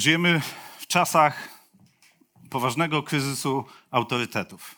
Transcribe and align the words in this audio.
Żyjemy 0.00 0.40
w 0.78 0.86
czasach 0.86 1.48
poważnego 2.50 3.02
kryzysu 3.02 3.64
autorytetów. 3.90 4.74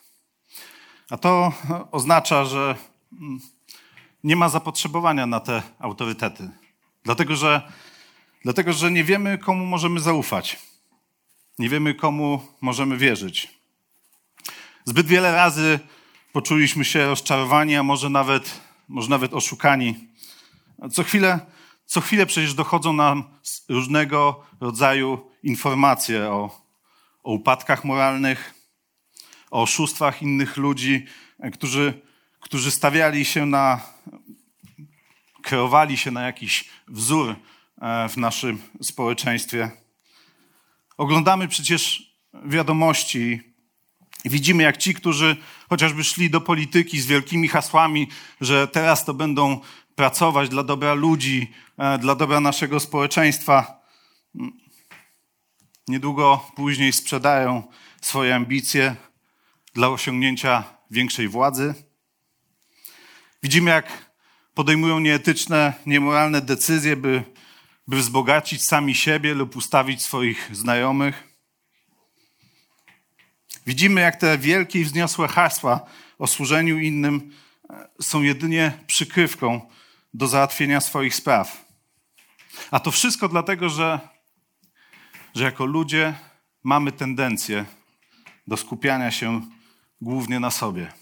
A 1.11 1.17
to 1.17 1.53
oznacza, 1.91 2.45
że 2.45 2.75
mm, 3.13 3.41
nie 4.25 4.37
ma 4.37 4.49
zapotrzebowania 4.49 5.27
na 5.27 5.41
te 5.41 5.63
autorytety. 5.79 6.51
Dlatego 7.05 7.37
że, 7.37 7.73
dlatego, 8.43 8.73
że 8.73 8.91
nie 8.91 9.05
wiemy, 9.05 9.39
komu 9.39 9.67
możemy 9.67 10.01
zaufać. 10.01 10.59
Nie 11.59 11.69
wiemy, 11.69 11.95
komu 11.95 12.43
możemy 12.61 12.97
wierzyć. 12.97 13.59
Zbyt 14.85 15.07
wiele 15.07 15.33
razy 15.33 15.81
poczuliśmy 16.33 16.85
się 16.85 17.07
rozczarowani, 17.07 17.77
a 17.77 17.83
może 17.83 18.11
nawet, 18.11 18.61
może 18.89 19.11
nawet 19.11 19.35
oszukani. 19.35 19.95
Co 20.93 21.05
chwilę, 21.05 21.52
co 21.93 22.01
chwilę 22.01 22.27
przecież 22.27 22.55
dochodzą 22.55 22.93
nam 22.93 23.25
różnego 23.69 24.47
rodzaju 24.61 25.31
informacje 25.43 26.31
o, 26.31 26.65
o 27.23 27.33
upadkach 27.33 27.85
moralnych, 27.85 28.55
o 29.51 29.63
oszustwach 29.63 30.23
innych 30.23 30.57
ludzi, 30.57 31.07
którzy, 31.53 32.01
którzy 32.41 32.71
stawiali 32.71 33.25
się 33.25 33.47
na, 33.47 33.81
kreowali 35.43 35.97
się 35.97 36.11
na 36.11 36.23
jakiś 36.23 36.65
wzór 36.89 37.37
e, 37.81 38.09
w 38.09 38.17
naszym 38.17 38.63
społeczeństwie. 38.83 39.71
Oglądamy 40.97 41.49
przecież 41.49 42.13
wiadomości 42.45 43.41
i 44.25 44.31
widzimy, 44.31 44.63
jak 44.63 44.77
ci, 44.77 44.95
którzy 44.95 45.37
chociażby 45.69 46.05
szli 46.05 46.31
do 46.31 46.41
polityki 46.41 47.01
z 47.01 47.07
wielkimi 47.07 47.49
hasłami, 47.49 48.09
że 48.41 48.69
teraz 48.69 49.05
to 49.05 49.15
będą 49.15 49.61
pracować 49.95 50.49
dla 50.49 50.63
dobra 50.63 50.95
ludzi, 50.95 51.51
e, 51.51 51.72
dla 52.01 52.15
dobra 52.15 52.41
naszego 52.41 52.81
społeczeństwa, 52.81 53.83
niedługo 55.89 56.51
później 56.57 56.93
sprzedają 56.93 57.63
swoje 58.01 58.35
ambicje 58.35 58.97
dla 59.75 59.89
osiągnięcia 59.89 60.65
większej 60.91 61.29
władzy. 61.29 61.75
Widzimy, 63.43 63.71
jak 63.71 64.13
podejmują 64.55 64.99
nieetyczne, 64.99 65.73
niemoralne 65.87 66.41
decyzje, 66.41 66.97
by, 66.97 67.23
by 67.89 67.97
wzbogacić 67.97 68.65
sami 68.65 68.95
siebie 68.95 69.35
lub 69.35 69.57
ustawić 69.57 70.03
swoich 70.03 70.51
znajomych. 70.53 71.29
Widzimy, 73.67 74.01
jak 74.01 74.17
te 74.17 74.39
wielkie 74.39 74.81
i 74.81 74.85
wzniosłe 74.85 75.29
hasła 75.29 75.81
o 76.19 76.27
służeniu 76.27 76.79
innym 76.79 77.33
e, 77.71 77.89
są 78.03 78.23
jedynie 78.23 78.73
przykrywką 78.87 79.61
do 80.15 80.27
załatwienia 80.27 80.81
swoich 80.81 81.15
spraw. 81.15 81.62
A 82.71 82.81
to 82.81 82.91
wszystko 82.91 83.29
dlatego, 83.29 83.69
że, 83.69 84.01
że 85.35 85.45
jako 85.45 85.65
ludzie 85.67 86.15
mamy 86.63 86.93
tendencję 86.93 87.65
do 88.47 88.57
skupiania 88.57 89.11
się 89.11 89.41
głównie 90.01 90.41
na 90.41 90.51
sobie. 90.51 90.93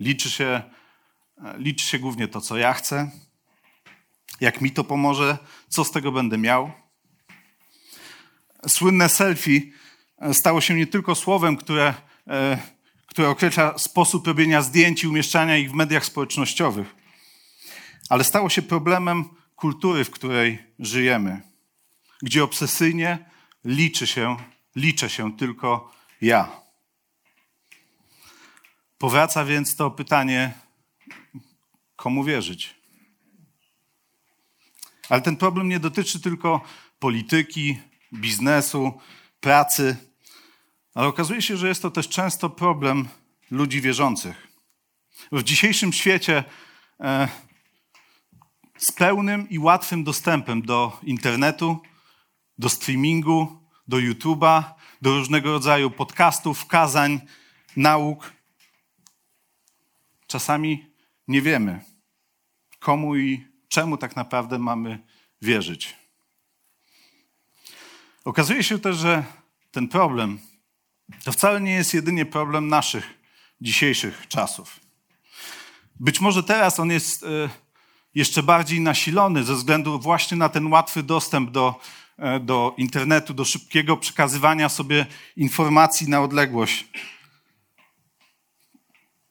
Liczy 0.00 0.30
się, 0.30 0.62
liczy 1.56 1.86
się 1.86 1.98
głównie 1.98 2.28
to, 2.28 2.40
co 2.40 2.56
ja 2.56 2.72
chcę, 2.72 3.10
jak 4.40 4.60
mi 4.60 4.70
to 4.70 4.84
pomoże, 4.84 5.38
co 5.68 5.84
z 5.84 5.90
tego 5.90 6.12
będę 6.12 6.38
miał. 6.38 6.72
Słynne 8.68 9.08
selfie 9.08 9.60
stało 10.32 10.60
się 10.60 10.74
nie 10.74 10.86
tylko 10.86 11.14
słowem, 11.14 11.56
które, 11.56 11.94
e, 12.28 12.58
które 13.06 13.28
określa 13.28 13.78
sposób 13.78 14.26
robienia 14.26 14.62
zdjęć 14.62 15.04
i 15.04 15.08
umieszczania 15.08 15.56
ich 15.56 15.70
w 15.70 15.74
mediach 15.74 16.04
społecznościowych, 16.04 16.94
ale 18.08 18.24
stało 18.24 18.48
się 18.48 18.62
problemem 18.62 19.39
kultury, 19.60 20.04
w 20.04 20.10
której 20.10 20.58
żyjemy, 20.78 21.40
gdzie 22.22 22.44
obsesyjnie 22.44 23.30
liczy 23.64 24.06
się, 24.06 24.36
liczę 24.76 25.10
się 25.10 25.36
tylko 25.36 25.92
ja. 26.20 26.60
Powraca 28.98 29.44
więc 29.44 29.76
to 29.76 29.90
pytanie, 29.90 30.52
komu 31.96 32.24
wierzyć? 32.24 32.74
Ale 35.08 35.22
ten 35.22 35.36
problem 35.36 35.68
nie 35.68 35.80
dotyczy 35.80 36.20
tylko 36.20 36.60
polityki, 36.98 37.78
biznesu, 38.12 39.00
pracy, 39.40 39.96
ale 40.94 41.06
okazuje 41.06 41.42
się, 41.42 41.56
że 41.56 41.68
jest 41.68 41.82
to 41.82 41.90
też 41.90 42.08
często 42.08 42.50
problem 42.50 43.08
ludzi 43.50 43.80
wierzących. 43.80 44.48
W 45.32 45.42
dzisiejszym 45.42 45.92
świecie 45.92 46.44
e, 47.00 47.28
z 48.80 48.92
pełnym 48.92 49.48
i 49.48 49.58
łatwym 49.58 50.04
dostępem 50.04 50.62
do 50.62 50.98
internetu, 51.02 51.78
do 52.58 52.68
streamingu, 52.68 53.60
do 53.88 53.96
YouTube'a, 53.96 54.62
do 55.02 55.14
różnego 55.14 55.52
rodzaju 55.52 55.90
podcastów, 55.90 56.66
kazań, 56.66 57.20
nauk, 57.76 58.32
czasami 60.26 60.86
nie 61.28 61.42
wiemy, 61.42 61.84
komu 62.78 63.16
i 63.16 63.46
czemu 63.68 63.96
tak 63.96 64.16
naprawdę 64.16 64.58
mamy 64.58 64.98
wierzyć. 65.42 65.96
Okazuje 68.24 68.62
się 68.62 68.78
też, 68.78 68.96
że 68.96 69.24
ten 69.70 69.88
problem 69.88 70.38
to 71.24 71.32
wcale 71.32 71.60
nie 71.60 71.72
jest 71.72 71.94
jedynie 71.94 72.26
problem 72.26 72.68
naszych 72.68 73.04
dzisiejszych 73.60 74.28
czasów. 74.28 74.80
Być 76.00 76.20
może 76.20 76.42
teraz 76.42 76.80
on 76.80 76.90
jest 76.90 77.22
e, 77.22 77.50
jeszcze 78.14 78.42
bardziej 78.42 78.80
nasilony 78.80 79.44
ze 79.44 79.54
względu 79.54 79.98
właśnie 79.98 80.36
na 80.36 80.48
ten 80.48 80.66
łatwy 80.66 81.02
dostęp 81.02 81.50
do, 81.50 81.80
e, 82.18 82.40
do 82.40 82.74
internetu, 82.76 83.34
do 83.34 83.44
szybkiego 83.44 83.96
przekazywania 83.96 84.68
sobie 84.68 85.06
informacji 85.36 86.08
na 86.08 86.20
odległość 86.20 86.88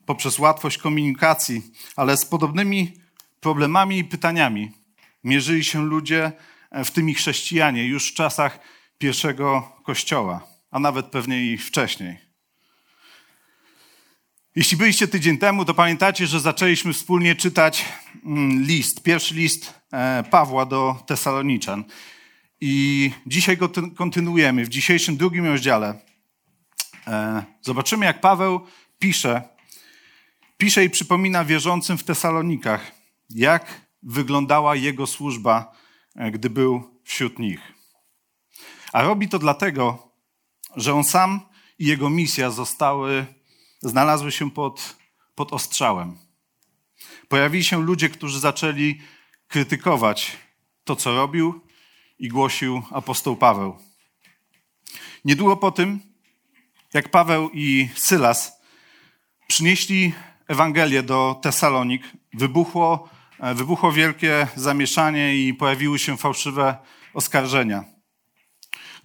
poprzez 0.10 0.40
łatwość 0.40 0.78
komunikacji, 0.78 1.62
ale 1.96 2.18
z 2.18 2.26
podobnymi 2.26 2.94
problemami 3.40 3.98
i 3.98 4.04
pytaniami 4.04 4.72
mierzyli 5.24 5.64
się 5.64 5.86
ludzie, 5.86 6.32
e, 6.72 6.86
w 6.86 6.92
tym 6.92 7.10
i 7.10 7.14
chrześcijanie, 7.14 7.86
już 7.86 8.12
w 8.12 8.14
czasach 8.14 8.60
pierwszego 8.98 9.72
kościoła, 9.84 10.48
a 10.72 10.80
nawet 10.80 11.06
pewnie 11.06 11.46
i 11.46 11.58
wcześniej. 11.58 12.29
Jeśli 14.56 14.78
byliście 14.78 15.08
tydzień 15.08 15.38
temu, 15.38 15.66
to 15.66 15.74
pamiętacie, 15.74 16.28
że 16.28 16.40
zaczęliśmy 16.40 16.94
wspólnie 16.94 17.36
czytać 17.36 17.86
mm, 18.26 18.64
list, 18.64 19.04
pierwszy 19.04 19.36
list 19.36 19.74
e, 19.94 20.24
Pawła 20.32 20.66
do 20.66 21.04
Tesaloniczan. 21.06 21.84
I 22.62 23.12
dzisiaj 23.26 23.58
go 23.58 23.70
kontynuujemy. 23.96 24.66
W 24.66 24.70
dzisiejszym 24.70 25.18
drugim 25.18 25.46
rozdziale 25.46 26.00
e, 27.08 27.44
zobaczymy, 27.62 28.06
jak 28.06 28.22
Paweł 28.22 28.62
pisze 29.00 29.60
Pisze 30.60 30.86
i 30.86 30.90
przypomina 30.90 31.46
wierzącym 31.46 31.98
w 31.98 32.04
Tesalonikach, 32.04 32.92
jak 33.30 33.82
wyglądała 34.04 34.76
jego 34.76 35.08
służba, 35.08 35.72
e, 36.16 36.32
gdy 36.32 36.50
był 36.50 37.02
wśród 37.04 37.40
nich. 37.40 37.74
A 38.94 39.02
robi 39.02 39.30
to 39.30 39.40
dlatego, 39.40 40.12
że 40.76 40.94
on 40.94 41.04
sam 41.04 41.42
i 41.78 41.86
jego 41.86 42.10
misja 42.10 42.52
zostały, 42.52 43.26
znalazły 43.82 44.32
się 44.32 44.52
pod, 44.52 44.96
pod 45.36 45.54
ostrzałem. 45.54 46.18
Pojawili 47.28 47.64
się 47.64 47.82
ludzie, 47.82 48.10
którzy 48.10 48.40
zaczęli 48.40 49.02
krytykować 49.48 50.38
to, 50.84 50.96
co 50.96 51.16
robił 51.16 51.62
i 52.20 52.28
głosił 52.28 52.82
apostoł 52.92 53.36
Paweł. 53.36 53.78
Niedługo 55.26 55.58
po 55.58 55.72
tym, 55.72 56.00
jak 56.94 57.10
Paweł 57.10 57.50
i 57.54 57.90
Sylas 57.96 58.62
przynieśli 59.48 60.14
Ewangelię 60.48 61.04
do 61.04 61.40
Tesalonik, 61.42 62.04
wybuchło, 62.34 63.10
e, 63.40 63.56
wybuchło 63.56 63.92
wielkie 63.92 64.48
zamieszanie 64.56 65.36
i 65.36 65.54
pojawiły 65.54 66.00
się 66.00 66.18
fałszywe 66.18 66.78
oskarżenia. 67.14 67.84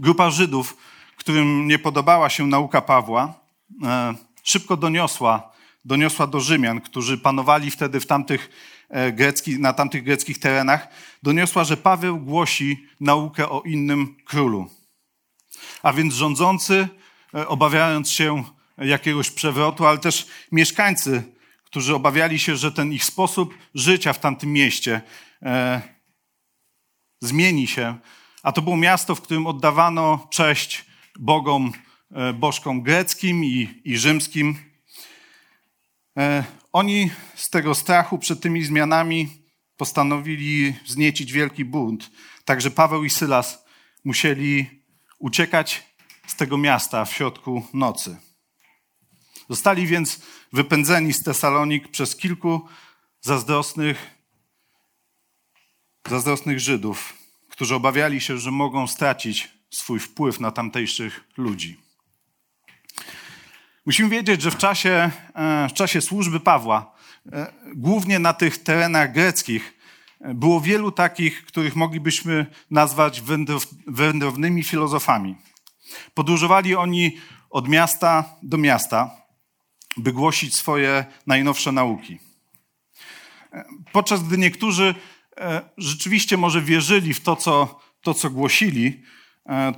Grupa 0.01 0.31
Żydów, 0.31 0.77
którym 1.17 1.69
nie 1.69 1.79
podobała 1.79 2.31
się 2.31 2.47
nauka 2.47 2.81
Pawła, 2.81 3.35
e, 3.83 4.15
szybko 4.45 4.77
doniosła, 4.77 5.53
doniosła 5.85 6.27
do 6.27 6.41
Rzymian, 6.41 6.81
którzy 6.81 7.19
panowali 7.19 7.71
wtedy 7.71 8.01
w 8.01 8.07
tamtych 8.07 8.51
e, 8.89 9.13
grecki, 9.13 9.59
na 9.59 9.73
tamtych 9.73 10.05
greckich 10.05 10.39
terenach, 10.39 10.89
doniosła, 11.23 11.65
że 11.65 11.77
Paweł 11.77 12.19
głosi 12.21 12.87
naukę 13.01 13.49
o 13.49 13.63
innym 13.63 14.17
królu. 14.25 14.71
A 15.83 15.93
więc 15.93 16.15
rządzący, 16.15 16.89
e, 17.35 17.49
obawiając 17.49 18.11
się 18.11 18.45
jakiegoś 18.79 19.31
przewrotu, 19.31 19.87
ale 19.87 19.99
też 19.99 20.27
mieszkańcy, 20.53 21.23
którzy 21.65 21.95
obawiali 21.95 22.39
się, 22.39 22.57
że 22.57 22.73
ten 22.73 22.93
ich 22.93 23.05
sposób 23.05 23.55
życia 23.75 24.13
w 24.13 24.19
tamtym 24.19 24.53
mieście 24.53 25.01
e, 25.43 25.83
zmieni 27.21 27.67
się. 27.67 27.99
A 28.43 28.53
to 28.53 28.63
było 28.63 28.77
miasto, 28.77 29.15
w 29.15 29.21
którym 29.21 29.47
oddawano 29.47 30.27
cześć 30.31 30.85
bogom, 31.19 31.73
bożkom 32.35 32.83
greckim 32.83 33.45
i, 33.45 33.81
i 33.85 33.99
rzymskim. 33.99 34.57
E, 36.17 36.45
oni 36.73 37.11
z 37.35 37.51
tego 37.51 37.75
strachu 37.75 38.19
przed 38.19 38.41
tymi 38.41 38.65
zmianami 38.65 39.29
postanowili 39.77 40.75
wzniecić 40.85 41.33
wielki 41.33 41.65
bunt. 41.65 42.11
Także 42.45 42.71
Paweł 42.71 43.05
i 43.05 43.11
Sylas 43.11 43.65
musieli 44.05 44.83
uciekać 45.19 45.83
z 46.27 46.37
tego 46.37 46.59
miasta 46.59 47.05
w 47.05 47.13
środku 47.13 47.67
nocy. 47.75 48.17
Zostali 49.49 49.87
więc 49.87 50.21
wypędzeni 50.53 51.13
z 51.13 51.23
Tesalonik 51.23 51.89
przez 51.89 52.17
kilku 52.17 52.69
zazdrosnych, 53.21 54.11
zazdrosnych 56.09 56.61
Żydów, 56.61 57.15
którzy 57.49 57.75
obawiali 57.75 58.21
się, 58.21 58.39
że 58.39 58.51
mogą 58.51 58.87
stracić 58.87 59.49
swój 59.71 60.01
wpływ 60.01 60.41
na 60.41 60.51
tamtejszych 60.51 61.25
ludzi. 61.37 61.84
Musimy 63.87 64.09
wiedzieć, 64.09 64.43
że 64.43 64.51
w 64.51 64.57
czasie, 64.57 65.11
e, 65.35 65.69
w 65.69 65.73
czasie 65.73 66.01
służby 66.01 66.41
Pawła, 66.41 66.95
e, 67.33 67.53
głównie 67.75 68.19
na 68.19 68.33
tych 68.33 68.63
terenach 68.63 69.13
greckich, 69.13 69.75
e, 70.21 70.35
było 70.35 70.61
wielu 70.61 70.93
takich, 70.93 71.47
których 71.47 71.77
moglibyśmy 71.77 72.47
nazwać 72.71 73.23
wędrownymi 73.87 74.63
filozofami. 74.63 75.37
Podróżowali 76.15 76.77
oni 76.77 77.19
od 77.51 77.69
miasta 77.69 78.25
do 78.43 78.59
miasta, 78.59 79.11
by 79.97 80.13
głosić 80.13 80.55
swoje 80.55 81.05
najnowsze 81.27 81.73
nauki. 81.73 82.19
Podczas 83.93 84.23
gdy 84.23 84.39
niektórzy 84.39 84.95
rzeczywiście 85.79 86.37
może 86.37 86.63
wierzyli 86.63 87.15
w 87.15 87.21
to, 87.21 87.37
co, 87.37 87.81
to, 88.03 88.15
co 88.15 88.31
głosili, 88.31 89.03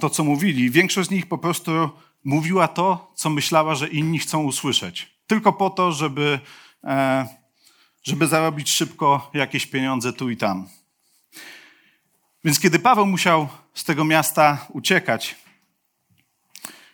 to, 0.00 0.10
co 0.10 0.24
mówili, 0.24 0.70
większość 0.70 1.08
z 1.08 1.12
nich 1.12 1.26
po 1.26 1.38
prostu 1.38 1.90
mówiła 2.26 2.68
to, 2.68 3.12
co 3.14 3.30
myślała, 3.30 3.74
że 3.74 3.88
inni 3.88 4.18
chcą 4.18 4.42
usłyszeć. 4.44 5.16
Tylko 5.26 5.52
po 5.52 5.70
to, 5.70 5.92
żeby, 5.92 6.40
e, 6.84 7.26
żeby 8.02 8.26
zarobić 8.26 8.70
szybko 8.70 9.30
jakieś 9.34 9.66
pieniądze 9.66 10.12
tu 10.12 10.30
i 10.30 10.36
tam. 10.36 10.68
Więc 12.44 12.60
kiedy 12.60 12.78
Paweł 12.78 13.06
musiał 13.06 13.48
z 13.74 13.84
tego 13.84 14.04
miasta 14.04 14.66
uciekać, 14.68 15.36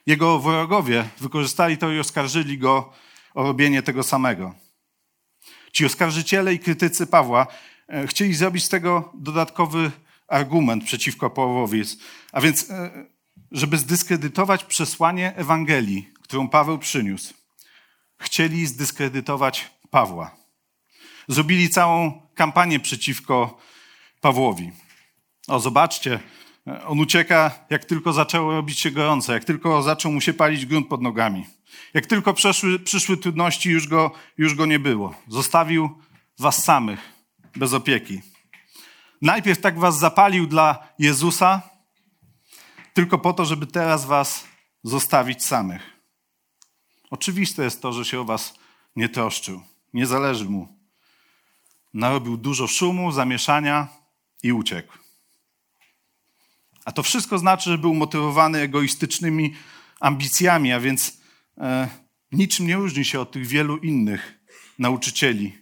jego 0.07 0.39
wrogowie 0.39 1.09
wykorzystali 1.21 1.79
to 1.79 1.93
i 1.93 1.99
oskarżyli 1.99 2.59
go 2.59 2.93
o 3.35 3.43
robienie 3.43 3.83
tego 3.83 4.03
samego. 4.03 4.55
Ci 5.73 5.87
oskarżyciele 5.87 6.55
i 6.55 6.59
krytycy 6.59 7.07
Pawła 7.07 7.47
e, 7.89 8.07
chcieli 8.07 8.35
zrobić 8.35 8.65
z 8.65 8.69
tego 8.69 9.13
dodatkowy 9.15 9.91
argument 10.29 10.85
przeciwko 10.85 11.31
Pawłowi. 11.31 11.83
A 12.33 12.41
więc 12.41 12.71
e, 12.71 13.12
żeby 13.53 13.79
zdyskredytować 13.79 14.65
przesłanie 14.65 15.37
Ewangelii, 15.37 16.09
którą 16.23 16.49
Paweł 16.49 16.79
przyniósł. 16.79 17.35
Chcieli 18.19 18.67
zdyskredytować 18.67 19.71
Pawła. 19.91 20.37
Zrobili 21.29 21.69
całą 21.69 22.23
kampanię 22.35 22.81
przeciwko 22.81 23.59
Pawłowi. 24.21 24.73
O, 25.49 25.61
zobaczcie, 25.61 26.21
on 26.87 27.01
ucieka, 27.01 27.51
jak 27.71 27.85
tylko 27.85 28.13
zaczęło 28.13 28.53
robić 28.53 28.81
się 28.81 28.91
gorąco, 28.91 29.33
jak 29.33 29.45
tylko 29.45 29.83
zaczął 29.83 30.13
mu 30.13 30.21
się 30.21 30.33
palić 30.33 30.67
grunt 30.67 30.89
pod 30.89 31.03
nogami. 31.03 31.47
Jak 31.95 32.07
tylko 32.07 32.35
przeszły, 32.35 32.79
przyszły 32.79 33.17
trudności, 33.17 33.71
już 33.71 33.89
go, 33.89 34.11
już 34.39 34.55
go 34.55 34.67
nie 34.67 34.79
było. 34.79 35.15
Zostawił 35.29 35.91
was 36.39 36.65
samych, 36.65 37.13
bez 37.57 37.73
opieki. 37.73 38.21
Najpierw 39.23 39.61
tak 39.61 39.79
was 39.79 39.99
zapalił 39.99 40.47
dla 40.47 40.89
Jezusa, 40.99 41.63
tylko 42.95 43.19
po 43.19 43.33
to, 43.33 43.45
żeby 43.45 43.67
teraz 43.67 44.05
was 44.05 44.45
zostawić 44.85 45.45
samych. 45.45 45.83
Oczywiste 47.11 47.65
jest 47.65 47.83
to, 47.83 47.93
że 47.93 48.05
się 48.05 48.21
o 48.21 48.25
was 48.25 48.55
nie 48.97 49.09
troszczył. 49.09 49.63
Nie 49.95 50.07
zależy 50.07 50.45
mu. 50.45 50.79
Narobił 51.95 52.37
dużo 52.37 52.67
szumu, 52.67 53.13
zamieszania 53.13 53.89
i 54.43 54.53
uciekł. 54.53 54.93
A 56.85 56.93
to 56.93 57.03
wszystko 57.03 57.39
znaczy, 57.39 57.71
że 57.71 57.79
był 57.79 57.95
motywowany 57.95 58.59
egoistycznymi 58.59 59.55
ambicjami, 60.01 60.73
a 60.73 60.81
więc 60.81 61.21
e, 61.59 61.89
niczym 62.33 62.67
nie 62.67 62.77
różni 62.77 63.05
się 63.05 63.21
od 63.21 63.33
tych 63.33 63.47
wielu 63.47 63.77
innych 63.77 64.39
nauczycieli, 64.79 65.59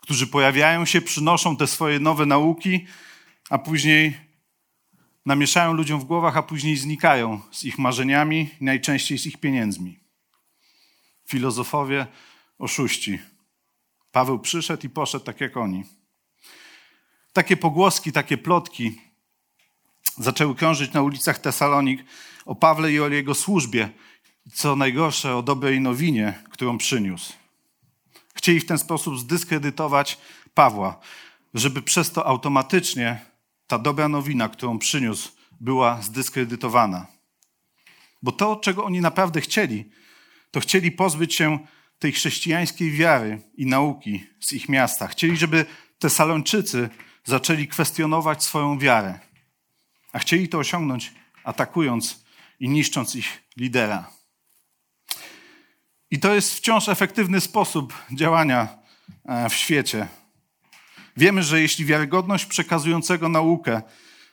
którzy 0.00 0.26
pojawiają 0.26 0.84
się, 0.84 1.00
przynoszą 1.00 1.56
te 1.56 1.66
swoje 1.66 2.00
nowe 2.00 2.26
nauki, 2.26 2.86
a 3.50 3.58
później 3.58 4.18
namieszają 5.26 5.72
ludziom 5.72 6.00
w 6.00 6.04
głowach, 6.04 6.36
a 6.36 6.42
później 6.42 6.76
znikają 6.76 7.40
z 7.50 7.64
ich 7.64 7.78
marzeniami, 7.78 8.50
najczęściej 8.60 9.18
z 9.18 9.26
ich 9.26 9.36
pieniędzmi. 9.36 9.98
Filozofowie, 11.28 12.06
oszuści. 12.58 13.18
Paweł 14.12 14.38
przyszedł 14.38 14.86
i 14.86 14.88
poszedł 14.88 15.24
tak 15.24 15.40
jak 15.40 15.56
oni. 15.56 15.84
Takie 17.32 17.56
pogłoski, 17.56 18.12
takie 18.12 18.38
plotki 18.38 19.00
zaczęły 20.18 20.54
krążyć 20.54 20.92
na 20.92 21.02
ulicach 21.02 21.38
Tesalonik 21.38 22.04
o 22.44 22.54
Pawle 22.54 22.92
i 22.92 23.00
o 23.00 23.08
jego 23.08 23.34
służbie, 23.34 23.90
co 24.52 24.76
najgorsze 24.76 25.36
o 25.36 25.42
dobrej 25.42 25.80
nowinie, 25.80 26.42
którą 26.50 26.78
przyniósł. 26.78 27.32
Chcieli 28.34 28.60
w 28.60 28.66
ten 28.66 28.78
sposób 28.78 29.18
zdyskredytować 29.18 30.18
Pawła, 30.54 31.00
żeby 31.54 31.82
przez 31.82 32.12
to 32.12 32.26
automatycznie 32.26 33.33
ta 33.66 33.78
dobra 33.78 34.08
nowina, 34.08 34.48
którą 34.48 34.78
przyniósł, 34.78 35.28
była 35.60 36.02
zdyskredytowana. 36.02 37.06
Bo 38.22 38.32
to, 38.32 38.56
czego 38.56 38.84
oni 38.84 39.00
naprawdę 39.00 39.40
chcieli, 39.40 39.90
to 40.50 40.60
chcieli 40.60 40.92
pozbyć 40.92 41.34
się 41.34 41.58
tej 41.98 42.12
chrześcijańskiej 42.12 42.90
wiary 42.92 43.42
i 43.56 43.66
nauki 43.66 44.26
z 44.40 44.52
ich 44.52 44.68
miasta. 44.68 45.06
Chcieli, 45.06 45.36
żeby 45.36 45.66
Tesalończycy 45.98 46.88
zaczęli 47.24 47.68
kwestionować 47.68 48.44
swoją 48.44 48.78
wiarę. 48.78 49.18
A 50.12 50.18
chcieli 50.18 50.48
to 50.48 50.58
osiągnąć 50.58 51.12
atakując 51.44 52.24
i 52.60 52.68
niszcząc 52.68 53.16
ich 53.16 53.42
lidera. 53.56 54.10
I 56.10 56.18
to 56.18 56.34
jest 56.34 56.54
wciąż 56.54 56.88
efektywny 56.88 57.40
sposób 57.40 57.94
działania 58.12 58.78
e, 59.24 59.48
w 59.48 59.54
świecie. 59.54 60.08
Wiemy, 61.16 61.42
że 61.42 61.60
jeśli 61.60 61.84
wiarygodność 61.84 62.46
przekazującego 62.46 63.28
naukę 63.28 63.82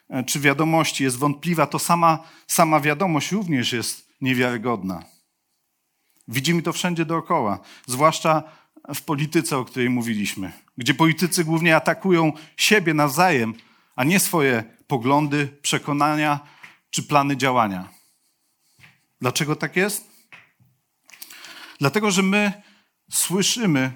e, 0.09 0.23
czy 0.23 0.39
wiadomości 0.39 1.03
jest 1.03 1.17
wątpliwa, 1.17 1.67
to 1.67 1.79
sama, 1.79 2.23
sama 2.47 2.79
wiadomość 2.79 3.31
również 3.31 3.73
jest 3.73 4.09
niewiarygodna. 4.21 5.03
Widzimy 6.27 6.61
to 6.61 6.73
wszędzie 6.73 7.05
dookoła, 7.05 7.59
zwłaszcza 7.88 8.43
w 8.95 9.01
polityce, 9.01 9.57
o 9.57 9.65
której 9.65 9.89
mówiliśmy, 9.89 10.51
gdzie 10.77 10.93
politycy 10.93 11.43
głównie 11.43 11.75
atakują 11.75 12.33
siebie 12.57 12.93
nawzajem, 12.93 13.53
a 13.95 14.03
nie 14.03 14.19
swoje 14.19 14.63
poglądy, 14.88 15.47
przekonania 15.61 16.39
czy 16.89 17.03
plany 17.03 17.38
działania. 17.38 17.89
Dlaczego 19.21 19.55
tak 19.55 19.75
jest? 19.75 20.11
Dlatego, 21.79 22.11
że 22.11 22.23
my 22.23 22.61
słyszymy 23.11 23.91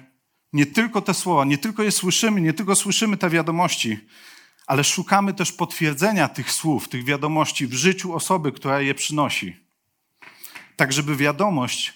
nie 0.52 0.66
tylko 0.66 1.00
te 1.02 1.14
słowa, 1.14 1.44
nie 1.44 1.58
tylko 1.58 1.82
je 1.82 1.92
słyszymy, 1.92 2.40
nie 2.40 2.52
tylko 2.52 2.76
słyszymy 2.76 3.16
te 3.16 3.30
wiadomości, 3.30 3.98
ale 4.66 4.84
szukamy 4.84 5.34
też 5.34 5.52
potwierdzenia 5.52 6.28
tych 6.28 6.52
słów, 6.52 6.88
tych 6.88 7.04
wiadomości 7.04 7.66
w 7.66 7.74
życiu 7.74 8.14
osoby, 8.14 8.52
która 8.52 8.80
je 8.80 8.94
przynosi. 8.94 9.56
Tak, 10.76 10.92
żeby 10.92 11.16
wiadomość 11.16 11.94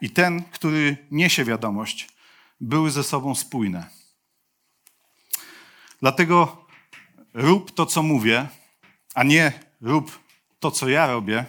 i 0.00 0.10
ten, 0.10 0.42
który 0.42 0.96
niesie 1.10 1.44
wiadomość, 1.44 2.08
były 2.60 2.90
ze 2.90 3.04
sobą 3.04 3.34
spójne. 3.34 3.86
Dlatego 6.00 6.66
rób 7.34 7.74
to, 7.74 7.86
co 7.86 8.02
mówię, 8.02 8.48
a 9.14 9.22
nie 9.22 9.52
rób 9.80 10.18
to, 10.60 10.70
co 10.70 10.88
ja 10.88 11.06
robię, 11.06 11.44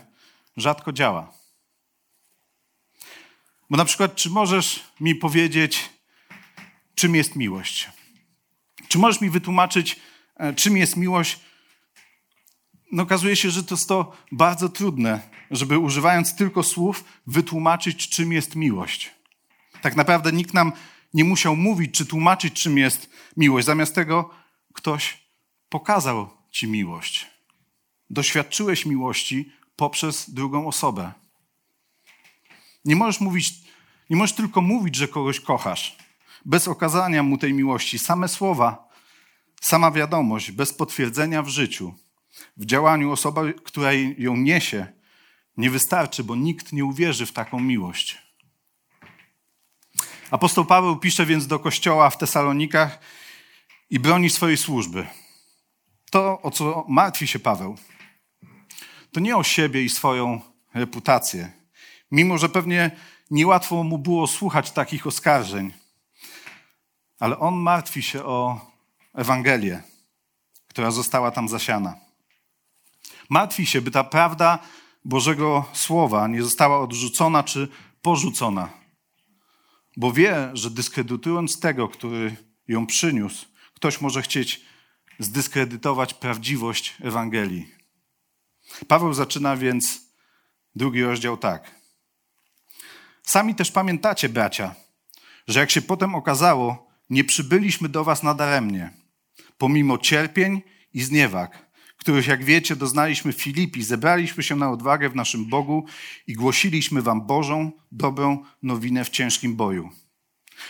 rzadko 0.57 0.93
działa. 0.93 1.33
Bo 3.69 3.77
na 3.77 3.85
przykład, 3.85 4.15
czy 4.15 4.29
możesz 4.29 4.83
mi 5.00 5.15
powiedzieć, 5.15 5.89
czym 6.95 7.15
jest 7.15 7.35
miłość. 7.35 7.89
Czy 8.88 8.97
możesz 8.97 9.21
mi 9.21 9.29
wytłumaczyć, 9.29 10.00
e, 10.35 10.53
czym 10.53 10.77
jest 10.77 10.97
miłość? 10.97 11.39
No, 12.91 13.03
okazuje 13.03 13.35
się, 13.35 13.50
że 13.50 13.63
to 13.63 13.75
jest 13.75 13.88
to 13.88 14.17
bardzo 14.31 14.69
trudne, 14.69 15.21
żeby 15.51 15.77
używając 15.77 16.35
tylko 16.35 16.63
słów 16.63 17.03
wytłumaczyć, 17.27 18.09
czym 18.09 18.31
jest 18.31 18.55
miłość. 18.55 19.12
Tak 19.81 19.95
naprawdę 19.95 20.31
nikt 20.31 20.53
nam 20.53 20.71
nie 21.13 21.23
musiał 21.23 21.55
mówić 21.55 21.97
czy 21.97 22.05
tłumaczyć, 22.05 22.53
czym 22.53 22.77
jest 22.77 23.09
miłość. 23.38 23.65
Zamiast 23.65 23.95
tego 23.95 24.29
ktoś 24.73 25.17
pokazał 25.69 26.29
ci 26.51 26.67
miłość. 26.67 27.27
Doświadczyłeś 28.09 28.85
miłości 28.85 29.51
poprzez 29.75 30.29
drugą 30.29 30.67
osobę. 30.67 31.12
Nie 32.85 32.95
możesz 32.95 33.21
mówić, 33.21 33.53
nie 34.09 34.15
możesz 34.15 34.35
tylko 34.35 34.62
mówić, 34.62 34.95
że 34.95 35.07
kogoś 35.07 35.39
kochasz, 35.39 35.97
bez 36.45 36.67
okazania 36.67 37.23
mu 37.23 37.38
tej 37.38 37.53
miłości. 37.53 38.00
Same 38.00 38.27
słowa, 38.27 38.89
sama 39.62 39.91
wiadomość, 39.91 40.51
bez 40.51 40.73
potwierdzenia 40.73 41.43
w 41.43 41.50
życiu, 41.50 41.93
w 42.57 42.65
działaniu 42.65 43.12
osoba, 43.12 43.41
która 43.63 43.93
ją 44.17 44.35
niesie, 44.35 44.88
nie 45.57 45.69
wystarczy, 45.69 46.23
bo 46.23 46.35
nikt 46.35 46.73
nie 46.73 46.85
uwierzy 46.85 47.25
w 47.25 47.31
taką 47.31 47.59
miłość. 47.59 48.17
Apostoł 50.31 50.65
Paweł 50.65 50.97
pisze 50.97 51.25
więc 51.25 51.47
do 51.47 51.59
kościoła 51.59 52.09
w 52.09 52.17
Tesalonikach 52.17 53.00
i 53.89 54.00
broni 54.00 54.29
swojej 54.29 54.57
służby. 54.57 55.07
To, 56.12 56.41
o 56.41 56.51
co 56.51 56.85
martwi 56.88 57.27
się 57.27 57.39
Paweł, 57.39 57.77
to 59.12 59.19
nie 59.19 59.38
o 59.38 59.43
siebie 59.43 59.83
i 59.83 59.89
swoją 59.89 60.41
reputację. 60.73 61.51
Mimo, 62.12 62.38
że 62.38 62.50
pewnie 62.50 62.91
niełatwo 63.31 63.83
mu 63.83 63.97
było 63.97 64.27
słuchać 64.27 64.71
takich 64.71 65.07
oskarżeń, 65.07 65.73
ale 67.24 67.39
on 67.39 67.56
martwi 67.56 68.03
się 68.03 68.24
o 68.24 68.72
Ewangelię, 69.13 69.84
która 70.68 70.92
została 70.92 71.32
tam 71.32 71.50
zasiana. 71.50 71.96
Martwi 73.30 73.65
się, 73.65 73.82
by 73.82 73.92
ta 73.92 74.03
prawda 74.03 74.60
Bożego 75.06 75.65
Słowa 75.74 76.27
nie 76.27 76.44
została 76.44 76.80
odrzucona 76.80 77.44
czy 77.44 77.68
porzucona, 78.01 78.70
bo 79.98 80.12
wie, 80.12 80.51
że 80.53 80.70
dyskredytując 80.70 81.60
tego, 81.60 81.89
który 81.89 82.36
ją 82.68 82.86
przyniósł, 82.86 83.46
ktoś 83.74 84.01
może 84.01 84.22
chcieć 84.22 84.65
zdyskredytować 85.20 86.13
prawdziwość 86.13 86.96
Ewangelii. 87.01 87.72
Paweł 88.88 89.13
zaczyna 89.13 89.58
więc 89.58 90.01
drugi 90.75 91.03
rozdział 91.03 91.38
tak. 91.38 91.75
Sami 93.22 93.56
też 93.56 93.72
pamiętacie, 93.72 94.30
bracia, 94.30 94.75
że 95.48 95.60
jak 95.60 95.72
się 95.72 95.82
potem 95.82 96.15
okazało, 96.15 96.92
nie 97.10 97.24
przybyliśmy 97.24 97.89
do 97.89 98.03
was 98.03 98.24
nadaremnie, 98.24 98.93
pomimo 99.57 99.98
cierpień 99.98 100.62
i 100.93 101.01
zniewag, 101.01 101.74
których, 101.98 102.27
jak 102.27 102.43
wiecie, 102.43 102.75
doznaliśmy 102.75 103.33
w 103.33 103.41
Filipi, 103.41 103.83
zebraliśmy 103.83 104.43
się 104.43 104.55
na 104.55 104.72
odwagę 104.72 105.10
w 105.10 105.15
naszym 105.15 105.45
Bogu 105.45 105.86
i 106.27 106.33
głosiliśmy 106.33 107.01
wam 107.01 107.27
Bożą, 107.27 107.72
dobrą 107.91 108.43
nowinę 108.63 109.05
w 109.05 109.10
ciężkim 109.10 109.55
boju. 109.55 109.89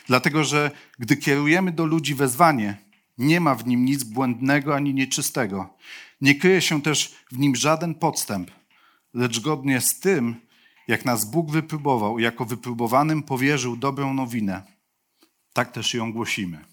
Dlatego, 0.08 0.44
że 0.44 0.72
gdy 1.00 1.18
kierujemy 1.18 1.72
do 1.72 1.86
ludzi 1.86 2.16
wezwanie, 2.16 2.78
nie 3.18 3.40
ma 3.40 3.56
w 3.56 3.68
nim 3.68 3.86
nic 3.86 4.04
błędnego 4.04 4.75
ani 4.75 4.94
nieczystego. 4.94 5.78
Nie 6.22 6.36
kryje 6.36 6.62
się 6.62 6.82
też 6.82 7.16
w 7.32 7.40
nim 7.40 7.56
żaden 7.56 7.96
podstęp, 7.96 8.52
lecz 9.13 9.40
godnie 9.40 9.82
z 9.82 10.00
tym, 10.00 10.36
jak 10.88 11.06
nas 11.06 11.32
Bóg 11.32 11.52
wypróbował, 11.52 12.20
jako 12.20 12.46
wypróbowanym 12.46 13.24
powierzył 13.24 13.78
dobrą 13.78 14.13
nowinę, 14.13 14.63
tak 15.54 15.72
też 15.72 15.94
ją 15.94 16.14
głosimy. 16.14 16.66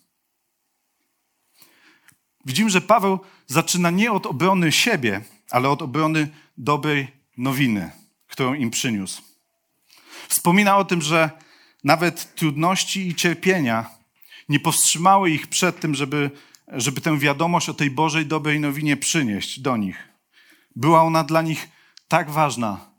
Widzimy, 2.44 2.70
że 2.70 2.80
Paweł 2.80 3.20
zaczyna 3.46 3.90
nie 3.90 4.12
od 4.12 4.26
obrony 4.26 4.72
siebie, 4.72 5.20
ale 5.50 5.68
od 5.68 5.82
obrony 5.82 6.28
dobrej 6.58 7.08
nowiny, 7.36 7.90
którą 8.26 8.54
im 8.54 8.70
przyniósł. 8.70 9.22
Wspomina 10.28 10.76
o 10.76 10.84
tym, 10.84 11.02
że 11.02 11.30
nawet 11.84 12.34
trudności 12.34 13.08
i 13.08 13.14
cierpienia 13.14 13.90
nie 14.48 14.60
powstrzymały 14.60 15.30
ich 15.30 15.46
przed 15.46 15.80
tym, 15.80 15.94
żeby, 15.94 16.30
żeby 16.68 17.00
tę 17.00 17.18
wiadomość 17.18 17.68
o 17.68 17.74
tej 17.74 17.90
Bożej 17.90 18.26
dobrej 18.26 18.60
nowinie 18.60 18.96
przynieść 18.96 19.60
do 19.60 19.76
nich. 19.76 20.08
Była 20.76 21.02
ona 21.02 21.24
dla 21.24 21.42
nich 21.42 21.68
tak 22.08 22.30
ważna, 22.30 22.90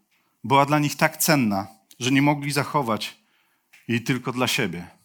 była 0.43 0.65
dla 0.65 0.79
nich 0.79 0.95
tak 0.95 1.17
cenna, 1.17 1.67
że 1.99 2.11
nie 2.11 2.21
mogli 2.21 2.51
zachować 2.51 3.17
jej 3.87 4.01
tylko 4.03 4.31
dla 4.31 4.47
siebie. 4.47 5.00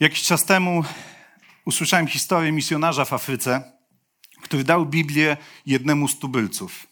Jakiś 0.00 0.22
czas 0.22 0.44
temu 0.44 0.84
usłyszałem 1.64 2.06
historię 2.06 2.52
misjonarza 2.52 3.04
w 3.04 3.12
Afryce, 3.12 3.72
który 4.42 4.64
dał 4.64 4.86
Biblię 4.86 5.36
jednemu 5.66 6.08
z 6.08 6.18
tubylców. 6.18 6.86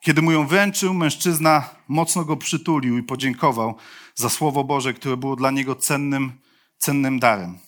Kiedy 0.00 0.22
mu 0.22 0.32
ją 0.32 0.46
wręczył, 0.46 0.94
mężczyzna 0.94 1.70
mocno 1.88 2.24
go 2.24 2.36
przytulił 2.36 2.98
i 2.98 3.02
podziękował 3.02 3.76
za 4.14 4.28
Słowo 4.28 4.64
Boże, 4.64 4.94
które 4.94 5.16
było 5.16 5.36
dla 5.36 5.50
niego 5.50 5.76
cennym, 5.76 6.32
cennym 6.78 7.18
darem. 7.18 7.58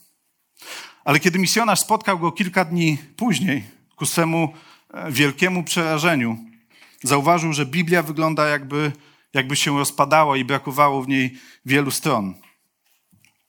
Ale 1.04 1.20
kiedy 1.20 1.38
misjonarz 1.38 1.80
spotkał 1.80 2.18
go 2.18 2.32
kilka 2.32 2.64
dni 2.64 2.98
później, 3.16 3.64
ku 3.96 4.06
swemu 4.06 4.52
e, 4.94 5.12
wielkiemu 5.12 5.64
przerażeniu, 5.64 6.38
zauważył, 7.02 7.52
że 7.52 7.66
Biblia 7.66 8.02
wygląda 8.02 8.48
jakby, 8.48 8.92
jakby 9.34 9.56
się 9.56 9.78
rozpadała 9.78 10.36
i 10.36 10.44
brakowało 10.44 11.02
w 11.02 11.08
niej 11.08 11.38
wielu 11.66 11.90
stron. 11.90 12.43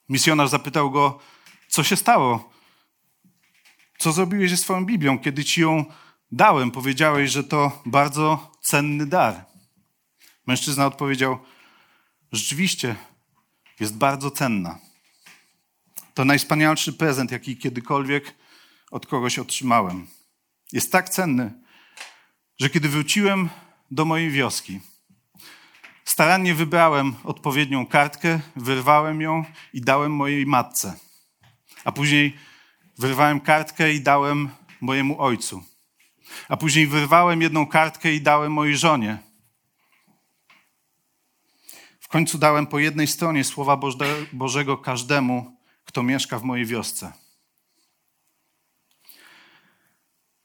Misjonarz 0.09 0.49
zapytał 0.49 0.91
go, 0.91 1.19
co 1.67 1.83
się 1.83 1.95
stało? 1.95 2.49
Co 3.97 4.11
zrobiłeś 4.11 4.51
ze 4.51 4.57
swoją 4.57 4.85
Biblią? 4.85 5.19
Kiedy 5.19 5.45
ci 5.45 5.61
ją 5.61 5.85
dałem, 6.31 6.71
powiedziałeś, 6.71 7.31
że 7.31 7.43
to 7.43 7.81
bardzo 7.85 8.51
cenny 8.61 9.05
dar. 9.05 9.45
Mężczyzna 10.47 10.85
odpowiedział: 10.85 11.39
Rzeczywiście 12.31 12.95
jest 13.79 13.97
bardzo 13.97 14.31
cenna. 14.31 14.79
To 16.13 16.25
najwspanialszy 16.25 16.93
prezent, 16.93 17.31
jaki 17.31 17.57
kiedykolwiek 17.57 18.35
od 18.91 19.07
kogoś 19.07 19.39
otrzymałem. 19.39 20.07
Jest 20.71 20.91
tak 20.91 21.09
cenny, 21.09 21.53
że 22.59 22.69
kiedy 22.69 22.89
wróciłem 22.89 23.49
do 23.91 24.05
mojej 24.05 24.31
wioski, 24.31 24.79
starannie 26.15 26.55
wybrałem 26.55 27.15
odpowiednią 27.23 27.85
kartkę, 27.85 28.39
wyrwałem 28.55 29.21
ją 29.21 29.45
i 29.73 29.81
dałem 29.81 30.11
mojej 30.11 30.45
matce. 30.45 30.93
A 31.85 31.91
później 31.91 32.35
wyrwałem 32.97 33.39
kartkę 33.39 33.93
i 33.93 34.01
dałem 34.01 34.49
mojemu 34.81 35.21
ojcu. 35.21 35.63
A 36.49 36.57
później 36.57 36.87
wyrwałem 36.87 37.41
jedną 37.41 37.67
kartkę 37.67 38.13
i 38.13 38.21
dałem 38.21 38.51
mojej 38.51 38.77
żonie. 38.77 39.17
W 41.99 42.07
końcu 42.07 42.37
dałem 42.37 42.67
po 42.67 42.79
jednej 42.79 43.07
stronie 43.07 43.43
Słowa 43.43 43.79
Bożego 44.33 44.77
każdemu, 44.77 45.57
kto 45.85 46.03
mieszka 46.03 46.39
w 46.39 46.43
mojej 46.43 46.65
wiosce. 46.65 47.11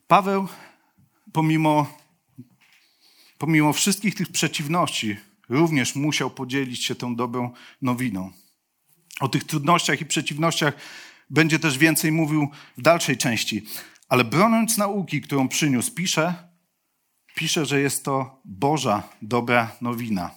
Paweł, 0.07 0.49
pomimo, 1.33 1.99
pomimo 3.39 3.73
wszystkich 3.73 4.15
tych 4.15 4.29
przeciwności, 4.29 5.30
również 5.51 5.95
musiał 5.95 6.31
podzielić 6.31 6.85
się 6.85 6.95
tą 6.95 7.17
dobrą 7.17 7.51
nowiną. 7.83 8.31
O 9.21 9.29
tych 9.29 9.45
trudnościach 9.45 10.01
i 10.01 10.07
przeciwnościach 10.07 10.75
będzie 11.31 11.59
też 11.59 11.79
więcej 11.79 12.13
mówił 12.13 12.49
w 12.79 12.83
dalszej 12.83 13.17
części. 13.17 13.67
Ale 14.09 14.25
broniąc 14.25 14.79
nauki, 14.79 15.21
którą 15.21 15.49
przyniósł, 15.49 15.95
pisze, 15.95 16.35
pisze, 17.35 17.67
że 17.67 17.81
jest 17.81 18.05
to 18.05 18.41
Boża 18.45 19.03
dobra 19.23 19.77
nowina 19.81 20.31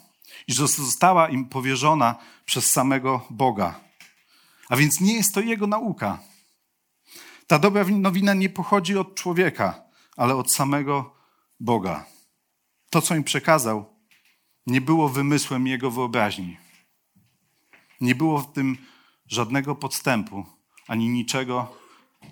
i 0.48 0.54
że 0.54 0.68
została 0.68 1.30
im 1.30 1.46
powierzona 1.46 2.16
przez 2.46 2.72
samego 2.72 3.28
Boga. 3.30 3.80
A 4.70 4.76
więc 4.76 5.02
nie 5.02 5.14
jest 5.14 5.34
to 5.34 5.42
jego 5.42 5.68
nauka. 5.68 6.20
Ta 7.48 7.60
dobra 7.60 7.84
nowina 7.84 8.34
nie 8.34 8.50
pochodzi 8.50 8.98
od 8.98 9.16
człowieka, 9.16 9.84
ale 10.18 10.36
od 10.36 10.52
samego 10.52 11.16
Boga. 11.60 12.06
To, 12.90 13.02
co 13.02 13.16
im 13.16 13.24
przekazał, 13.24 13.93
nie 14.68 14.82
było 14.82 15.10
wymysłem 15.10 15.68
jego 15.68 15.92
wyobraźni. 15.92 16.58
Nie 18.02 18.16
było 18.16 18.40
w 18.40 18.54
tym 18.54 18.78
żadnego 19.28 19.76
podstępu, 19.76 20.46
ani 20.88 21.10
niczego 21.10 21.78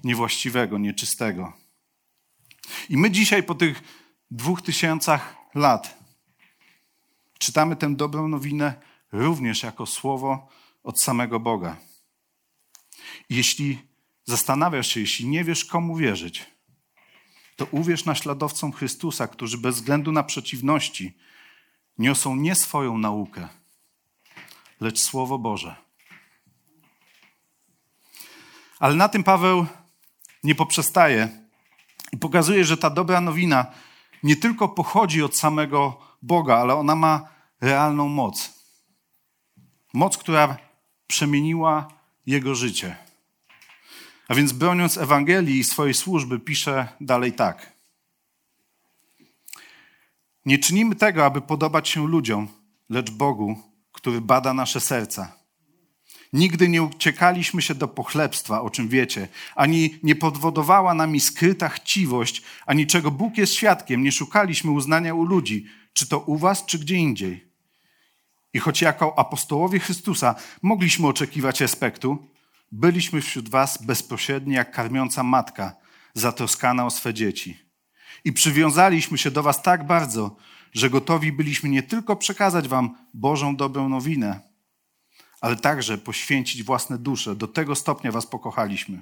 niewłaściwego, 0.03 0.77
nieczystego. 0.77 1.53
I 2.89 2.97
my 2.97 3.11
dzisiaj 3.11 3.43
po 3.43 3.55
tych 3.55 3.83
dwóch 4.31 4.61
tysiącach 4.61 5.35
lat 5.55 5.99
czytamy 7.39 7.75
tę 7.75 7.95
dobrą 7.95 8.27
nowinę 8.27 8.73
również 9.11 9.63
jako 9.63 9.85
słowo 9.85 10.49
od 10.83 10.99
samego 10.99 11.39
Boga. 11.39 11.77
Jeśli 13.29 13.79
zastanawiasz 14.25 14.87
się, 14.87 14.99
jeśli 14.99 15.27
nie 15.27 15.43
wiesz, 15.43 15.65
komu 15.65 15.95
wierzyć, 15.95 16.45
to 17.55 17.65
uwierz 17.71 18.05
naśladowcom 18.05 18.71
Chrystusa, 18.71 19.27
którzy 19.27 19.57
bez 19.57 19.75
względu 19.75 20.11
na 20.11 20.23
przeciwności 20.23 21.17
niosą 21.97 22.35
nie 22.35 22.55
swoją 22.55 22.97
naukę, 22.97 23.47
lecz 24.79 24.99
Słowo 24.99 25.37
Boże. 25.37 25.75
Ale 28.79 28.95
na 28.95 29.09
tym 29.09 29.23
Paweł 29.23 29.65
nie 30.43 30.55
poprzestaje 30.55 31.29
i 32.11 32.17
pokazuje, 32.17 32.65
że 32.65 32.77
ta 32.77 32.89
dobra 32.89 33.21
nowina 33.21 33.65
nie 34.23 34.35
tylko 34.35 34.69
pochodzi 34.69 35.23
od 35.23 35.37
samego 35.37 35.97
Boga, 36.21 36.57
ale 36.57 36.75
ona 36.75 36.95
ma 36.95 37.29
realną 37.61 38.07
moc. 38.07 38.53
Moc, 39.93 40.17
która 40.17 40.57
przemieniła 41.07 41.87
jego 42.25 42.55
życie. 42.55 42.95
A 44.27 44.35
więc 44.35 44.51
broniąc 44.51 44.97
Ewangelii 44.97 45.59
i 45.59 45.63
swojej 45.63 45.93
służby, 45.93 46.39
pisze 46.39 46.87
dalej 47.01 47.33
tak. 47.33 47.71
Nie 50.45 50.59
czynimy 50.59 50.95
tego, 50.95 51.25
aby 51.25 51.41
podobać 51.41 51.89
się 51.89 52.07
ludziom, 52.07 52.47
lecz 52.89 53.11
Bogu, 53.11 53.55
który 53.91 54.21
bada 54.21 54.53
nasze 54.53 54.79
serca. 54.79 55.41
Nigdy 56.33 56.69
nie 56.69 56.83
uciekaliśmy 56.83 57.61
się 57.61 57.75
do 57.75 57.87
pochlebstwa, 57.87 58.61
o 58.61 58.69
czym 58.69 58.87
wiecie, 58.87 59.27
ani 59.55 59.99
nie 60.03 60.15
podwodowała 60.15 60.93
nami 60.93 61.19
skryta 61.19 61.69
chciwość, 61.69 62.41
ani 62.65 62.87
czego 62.87 63.11
Bóg 63.11 63.37
jest 63.37 63.53
świadkiem. 63.53 64.03
Nie 64.03 64.11
szukaliśmy 64.11 64.71
uznania 64.71 65.13
u 65.13 65.23
ludzi, 65.23 65.65
czy 65.93 66.07
to 66.07 66.19
u 66.19 66.37
was, 66.37 66.65
czy 66.65 66.79
gdzie 66.79 66.95
indziej. 66.95 67.51
I 68.53 68.59
choć 68.59 68.81
jako 68.81 69.19
apostołowie 69.19 69.79
Chrystusa 69.79 70.35
mogliśmy 70.61 71.07
oczekiwać 71.07 71.61
respektu, 71.61 72.27
byliśmy 72.71 73.21
wśród 73.21 73.49
was 73.49 73.83
bezpośredni 73.85 74.53
jak 74.53 74.71
karmiąca 74.71 75.23
matka, 75.23 75.75
zatroskana 76.13 76.85
o 76.85 76.89
swe 76.89 77.13
dzieci. 77.13 77.70
I 78.25 78.33
przywiązaliśmy 78.33 79.17
się 79.17 79.31
do 79.31 79.43
was 79.43 79.61
tak 79.61 79.87
bardzo, 79.87 80.35
że 80.73 80.89
gotowi 80.89 81.31
byliśmy 81.31 81.69
nie 81.69 81.83
tylko 81.83 82.15
przekazać 82.15 82.67
wam 82.67 82.95
Bożą 83.13 83.55
dobrą 83.55 83.89
nowinę, 83.89 84.39
ale 85.41 85.55
także 85.55 85.97
poświęcić 85.97 86.63
własne 86.63 86.97
dusze. 86.97 87.35
Do 87.35 87.47
tego 87.47 87.75
stopnia 87.75 88.11
was 88.11 88.27
pokochaliśmy. 88.27 89.01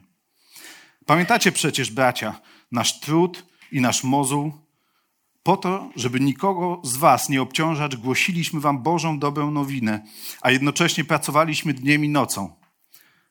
Pamiętacie 1.06 1.52
przecież, 1.52 1.92
bracia, 1.92 2.42
nasz 2.72 3.00
trud 3.00 3.46
i 3.72 3.82
nasz 3.82 4.04
mozuł. 4.04 4.52
Po 5.44 5.58
to, 5.58 5.90
żeby 5.96 6.20
nikogo 6.20 6.82
z 6.84 6.98
was 6.98 7.30
nie 7.30 7.42
obciążać, 7.42 7.98
głosiliśmy 7.98 8.60
wam 8.60 8.84
Bożą 8.84 9.20
dobrą 9.20 9.52
nowinę, 9.52 10.02
a 10.42 10.52
jednocześnie 10.52 11.04
pracowaliśmy 11.04 11.74
dniem 11.74 12.06
i 12.06 12.10
nocą. 12.10 12.56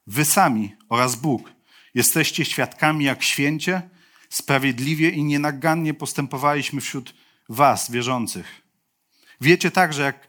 Wy 0.07 0.25
sami 0.25 0.77
oraz 0.89 1.17
Bóg 1.17 1.53
jesteście 1.95 2.45
świadkami, 2.45 3.05
jak 3.05 3.23
święcie, 3.23 3.91
sprawiedliwie 4.29 5.11
i 5.11 5.25
nienagannie 5.25 5.95
postępowaliśmy 5.95 6.81
wśród 6.81 7.15
was, 7.49 7.91
wierzących. 7.91 8.63
Wiecie 9.41 9.71
także, 9.71 10.03
jak, 10.03 10.27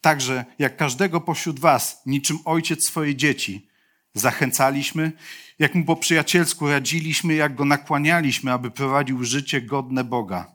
także, 0.00 0.44
jak 0.58 0.76
każdego 0.76 1.20
pośród 1.20 1.60
was, 1.60 2.02
niczym 2.06 2.38
ojciec 2.44 2.84
swoje 2.84 3.16
dzieci, 3.16 3.68
zachęcaliśmy, 4.14 5.12
jak 5.58 5.74
mu 5.74 5.84
po 5.84 5.96
przyjacielsku 5.96 6.68
radziliśmy, 6.68 7.34
jak 7.34 7.54
go 7.54 7.64
nakłanialiśmy, 7.64 8.52
aby 8.52 8.70
prowadził 8.70 9.24
życie 9.24 9.62
godne 9.62 10.04
Boga, 10.04 10.52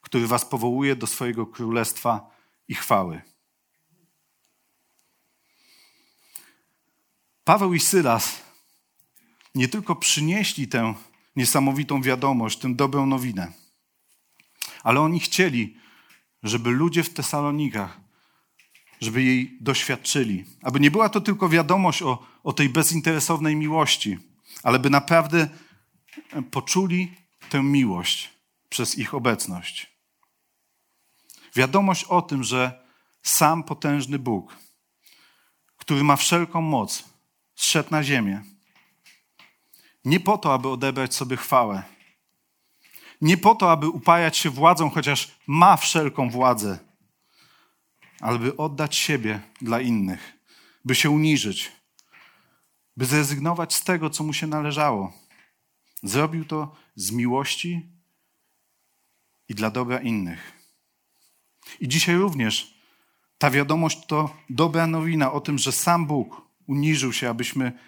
który 0.00 0.26
was 0.26 0.44
powołuje 0.44 0.96
do 0.96 1.06
swojego 1.06 1.46
królestwa 1.46 2.30
i 2.68 2.74
chwały. 2.74 3.22
Paweł 7.44 7.74
i 7.74 7.80
Sylas 7.80 8.42
nie 9.54 9.68
tylko 9.68 9.96
przynieśli 9.96 10.68
tę 10.68 10.94
niesamowitą 11.38 12.02
wiadomość, 12.02 12.58
tę 12.58 12.74
dobrą 12.74 13.06
nowinę, 13.06 13.52
ale 14.82 15.00
oni 15.00 15.20
chcieli, 15.20 15.76
żeby 16.42 16.70
ludzie 16.70 17.02
w 17.02 17.14
Tesalonikach, 17.14 18.00
żeby 19.00 19.22
jej 19.22 19.58
doświadczyli. 19.60 20.44
Aby 20.62 20.80
nie 20.80 20.90
była 20.90 21.08
to 21.08 21.20
tylko 21.20 21.48
wiadomość 21.48 22.02
o, 22.02 22.26
o 22.44 22.52
tej 22.52 22.68
bezinteresownej 22.68 23.56
miłości, 23.56 24.18
ale 24.62 24.78
by 24.78 24.90
naprawdę 24.90 25.48
poczuli 26.50 27.14
tę 27.48 27.62
miłość 27.62 28.30
przez 28.68 28.98
ich 28.98 29.14
obecność. 29.14 29.86
Wiadomość 31.56 32.04
o 32.04 32.22
tym, 32.22 32.44
że 32.44 32.84
sam 33.22 33.64
potężny 33.64 34.18
Bóg, 34.18 34.56
który 35.76 36.04
ma 36.04 36.16
wszelką 36.16 36.60
moc, 36.60 37.04
zszedł 37.54 37.90
na 37.90 38.04
ziemię. 38.04 38.42
Nie 40.04 40.20
po 40.20 40.38
to, 40.38 40.54
aby 40.54 40.68
odebrać 40.68 41.14
sobie 41.14 41.36
chwałę. 41.36 41.82
Nie 43.20 43.36
po 43.36 43.54
to, 43.54 43.72
aby 43.72 43.88
upajać 43.88 44.36
się 44.36 44.50
władzą, 44.50 44.90
chociaż 44.90 45.38
ma 45.46 45.76
wszelką 45.76 46.30
władzę, 46.30 46.78
ale 48.20 48.38
by 48.38 48.56
oddać 48.56 48.96
siebie 48.96 49.40
dla 49.60 49.80
innych, 49.80 50.32
by 50.84 50.94
się 50.94 51.10
uniżyć, 51.10 51.72
by 52.96 53.04
zrezygnować 53.04 53.74
z 53.74 53.84
tego, 53.84 54.10
co 54.10 54.24
mu 54.24 54.32
się 54.32 54.46
należało. 54.46 55.12
Zrobił 56.02 56.44
to 56.44 56.76
z 56.94 57.10
miłości 57.10 57.88
i 59.48 59.54
dla 59.54 59.70
dobra 59.70 60.00
innych. 60.00 60.52
I 61.80 61.88
dzisiaj 61.88 62.16
również 62.16 62.74
ta 63.38 63.50
wiadomość 63.50 64.06
to 64.06 64.36
dobra 64.50 64.86
nowina 64.86 65.32
o 65.32 65.40
tym, 65.40 65.58
że 65.58 65.72
sam 65.72 66.06
Bóg 66.06 66.42
uniżył 66.66 67.12
się, 67.12 67.30
abyśmy 67.30 67.78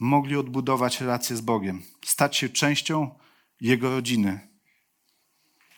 mogli 0.00 0.36
odbudować 0.36 1.00
relacje 1.00 1.36
z 1.36 1.40
Bogiem, 1.40 1.82
stać 2.04 2.36
się 2.36 2.48
częścią 2.48 3.18
Jego 3.60 3.90
rodziny 3.90 4.48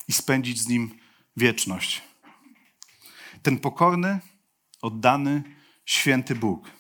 i 0.09 0.13
spędzić 0.13 0.61
z 0.61 0.69
Nim 0.69 0.99
wieczność. 1.37 2.03
Ten 3.43 3.59
pokorny, 3.59 4.21
oddany, 4.83 5.43
święty 5.85 6.35
Bóg 6.35 6.71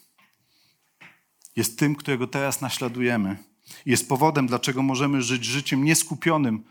jest 1.57 1.78
tym, 1.78 1.94
którego 1.94 2.26
teraz 2.26 2.61
naśladujemy. 2.61 3.38
Jest 3.87 4.09
powodem, 4.09 4.46
dlaczego 4.46 4.83
możemy 4.83 5.22
żyć 5.22 5.44
życiem 5.44 5.85
nieskupionym 5.85 6.64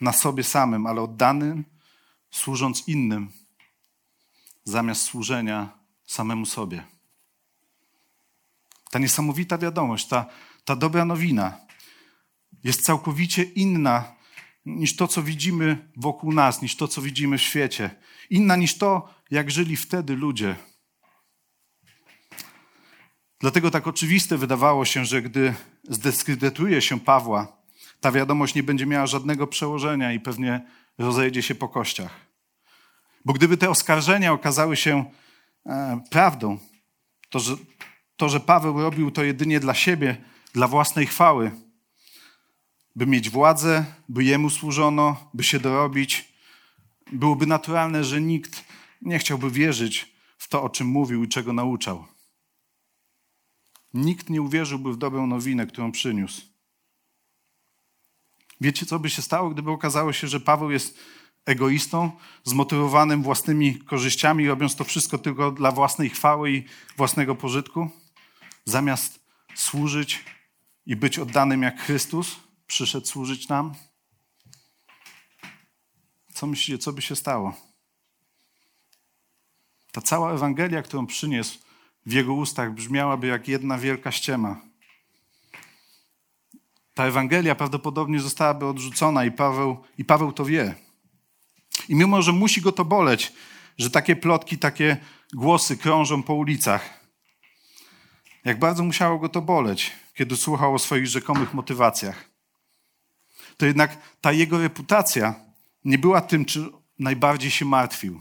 na 0.00 0.12
sobie 0.12 0.44
samym, 0.44 0.86
ale 0.86 1.02
oddanym, 1.02 1.64
służąc 2.30 2.88
innym, 2.88 3.32
zamiast 4.64 5.02
służenia 5.02 5.78
samemu 6.06 6.46
sobie. 6.46 6.99
Ta 8.90 8.98
niesamowita 8.98 9.58
wiadomość, 9.58 10.08
ta, 10.08 10.26
ta 10.64 10.76
dobra 10.76 11.04
nowina 11.04 11.58
jest 12.64 12.84
całkowicie 12.84 13.42
inna 13.42 14.12
niż 14.66 14.96
to, 14.96 15.08
co 15.08 15.22
widzimy 15.22 15.90
wokół 15.96 16.32
nas, 16.32 16.62
niż 16.62 16.76
to, 16.76 16.88
co 16.88 17.02
widzimy 17.02 17.38
w 17.38 17.42
świecie. 17.42 17.90
Inna 18.30 18.56
niż 18.56 18.78
to, 18.78 19.14
jak 19.30 19.50
żyli 19.50 19.76
wtedy 19.76 20.16
ludzie. 20.16 20.56
Dlatego 23.40 23.70
tak 23.70 23.86
oczywiste 23.86 24.38
wydawało 24.38 24.84
się, 24.84 25.04
że 25.04 25.22
gdy 25.22 25.54
zdyskredytuje 25.84 26.82
się 26.82 27.00
Pawła, 27.00 27.60
ta 28.00 28.12
wiadomość 28.12 28.54
nie 28.54 28.62
będzie 28.62 28.86
miała 28.86 29.06
żadnego 29.06 29.46
przełożenia 29.46 30.12
i 30.12 30.20
pewnie 30.20 30.66
rozejdzie 30.98 31.42
się 31.42 31.54
po 31.54 31.68
kościach. 31.68 32.10
Bo 33.24 33.32
gdyby 33.32 33.56
te 33.56 33.70
oskarżenia 33.70 34.32
okazały 34.32 34.76
się 34.76 35.04
e, 35.66 36.00
prawdą, 36.10 36.58
to 37.30 37.40
że, 37.40 37.56
to, 38.20 38.28
że 38.28 38.40
Paweł 38.40 38.80
robił 38.80 39.10
to 39.10 39.24
jedynie 39.24 39.60
dla 39.60 39.74
siebie, 39.74 40.16
dla 40.52 40.68
własnej 40.68 41.06
chwały, 41.06 41.50
by 42.96 43.06
mieć 43.06 43.30
władzę, 43.30 43.84
by 44.08 44.24
jemu 44.24 44.50
służono, 44.50 45.30
by 45.34 45.44
się 45.44 45.60
dorobić, 45.60 46.32
byłoby 47.12 47.46
naturalne, 47.46 48.04
że 48.04 48.20
nikt 48.20 48.64
nie 49.02 49.18
chciałby 49.18 49.50
wierzyć 49.50 50.12
w 50.38 50.48
to, 50.48 50.62
o 50.62 50.68
czym 50.68 50.86
mówił 50.86 51.24
i 51.24 51.28
czego 51.28 51.52
nauczał. 51.52 52.04
Nikt 53.94 54.30
nie 54.30 54.42
uwierzyłby 54.42 54.92
w 54.92 54.96
dobrą 54.96 55.26
nowinę, 55.26 55.66
którą 55.66 55.92
przyniósł. 55.92 56.42
Wiecie, 58.60 58.86
co 58.86 58.98
by 58.98 59.10
się 59.10 59.22
stało, 59.22 59.50
gdyby 59.50 59.70
okazało 59.70 60.12
się, 60.12 60.28
że 60.28 60.40
Paweł 60.40 60.70
jest 60.70 60.98
egoistą, 61.46 62.10
zmotywowanym 62.44 63.22
własnymi 63.22 63.78
korzyściami, 63.78 64.48
robiąc 64.48 64.76
to 64.76 64.84
wszystko 64.84 65.18
tylko 65.18 65.50
dla 65.50 65.72
własnej 65.72 66.10
chwały 66.10 66.50
i 66.52 66.64
własnego 66.96 67.34
pożytku, 67.34 67.90
zamiast 68.64 69.20
służyć 69.54 70.24
i 70.86 70.96
być 70.96 71.18
oddanym 71.18 71.62
jak 71.62 71.80
Chrystus 71.80 72.36
przyszedł 72.66 73.06
służyć 73.06 73.48
nam? 73.48 73.74
Co 76.34 76.46
myślicie, 76.46 76.78
co 76.78 76.92
by 76.92 77.02
się 77.02 77.16
stało? 77.16 77.54
Ta 79.92 80.00
cała 80.00 80.32
Ewangelia, 80.32 80.82
którą 80.82 81.06
przyniósł 81.06 81.58
w 82.06 82.12
jego 82.12 82.34
ustach, 82.34 82.74
brzmiałaby 82.74 83.26
jak 83.26 83.48
jedna 83.48 83.78
wielka 83.78 84.12
ściema. 84.12 84.60
Ta 86.94 87.04
Ewangelia 87.04 87.54
prawdopodobnie 87.54 88.20
zostałaby 88.20 88.66
odrzucona 88.66 89.24
i 89.24 89.30
Paweł, 89.32 89.84
i 89.98 90.04
Paweł 90.04 90.32
to 90.32 90.44
wie. 90.44 90.74
I 91.88 91.94
mimo, 91.94 92.22
że 92.22 92.32
musi 92.32 92.60
go 92.60 92.72
to 92.72 92.84
boleć, 92.84 93.32
że 93.78 93.90
takie 93.90 94.16
plotki, 94.16 94.58
takie 94.58 94.96
głosy 95.32 95.76
krążą 95.76 96.22
po 96.22 96.34
ulicach, 96.34 96.99
jak 98.44 98.58
bardzo 98.58 98.84
musiało 98.84 99.18
go 99.18 99.28
to 99.28 99.42
boleć, 99.42 99.92
kiedy 100.14 100.36
słuchał 100.36 100.74
o 100.74 100.78
swoich 100.78 101.06
rzekomych 101.06 101.54
motywacjach. 101.54 102.30
To 103.56 103.66
jednak 103.66 103.98
ta 104.20 104.32
jego 104.32 104.58
reputacja 104.58 105.34
nie 105.84 105.98
była 105.98 106.20
tym, 106.20 106.44
czym 106.44 106.72
najbardziej 106.98 107.50
się 107.50 107.64
martwił. 107.64 108.20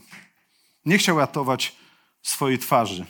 Nie 0.85 0.97
chciał 0.97 1.19
ratować 1.19 1.75
swojej 2.21 2.59
twarzy. 2.59 3.05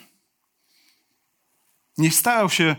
Nie 1.98 2.10
starał 2.10 2.50
się 2.50 2.76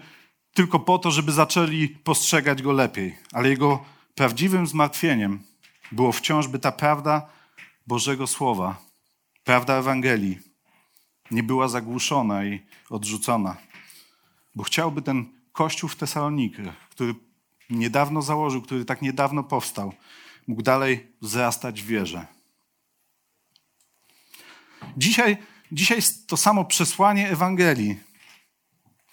tylko 0.54 0.80
po 0.80 1.00
to, 1.00 1.12
żeby 1.12 1.32
zaczęli 1.32 1.90
postrzegać 1.90 2.62
go 2.62 2.72
lepiej, 2.72 3.18
ale 3.32 3.50
jego 3.50 3.86
prawdziwym 4.16 4.68
zmartwieniem 4.68 5.44
było 5.92 6.12
wciąż, 6.12 6.48
by 6.48 6.60
ta 6.60 6.72
prawda 6.72 7.30
Bożego 7.88 8.28
Słowa, 8.28 8.82
prawda 9.44 9.74
Ewangelii 9.74 10.40
nie 11.32 11.44
była 11.44 11.68
zagłuszona 11.68 12.46
i 12.46 12.62
odrzucona. 12.90 13.71
Bo 14.56 14.64
chciałby 14.64 15.02
ten 15.02 15.26
kościół 15.52 15.90
w 15.90 15.96
Tesalonikach, 15.96 16.90
który 16.90 17.16
niedawno 17.70 18.22
założył, 18.22 18.62
który 18.62 18.86
tak 18.86 19.02
niedawno 19.02 19.44
powstał, 19.44 19.94
mógł 20.48 20.62
dalej 20.62 21.08
wzrastać 21.22 21.82
w 21.82 21.86
wierze. 21.86 22.26
Dzisiaj, 24.98 25.38
dzisiaj 25.72 26.00
to 26.28 26.38
samo 26.38 26.66
przesłanie 26.66 27.30
Ewangelii 27.30 27.98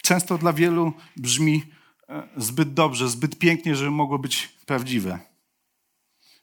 często 0.01 0.37
dla 0.37 0.53
wielu 0.53 0.93
brzmi 1.17 1.63
e, 2.09 2.27
zbyt 2.37 2.73
dobrze, 2.73 3.09
zbyt 3.09 3.39
pięknie, 3.39 3.75
żeby 3.75 3.91
mogło 3.91 4.19
być 4.19 4.49
prawdziwe. 4.65 5.19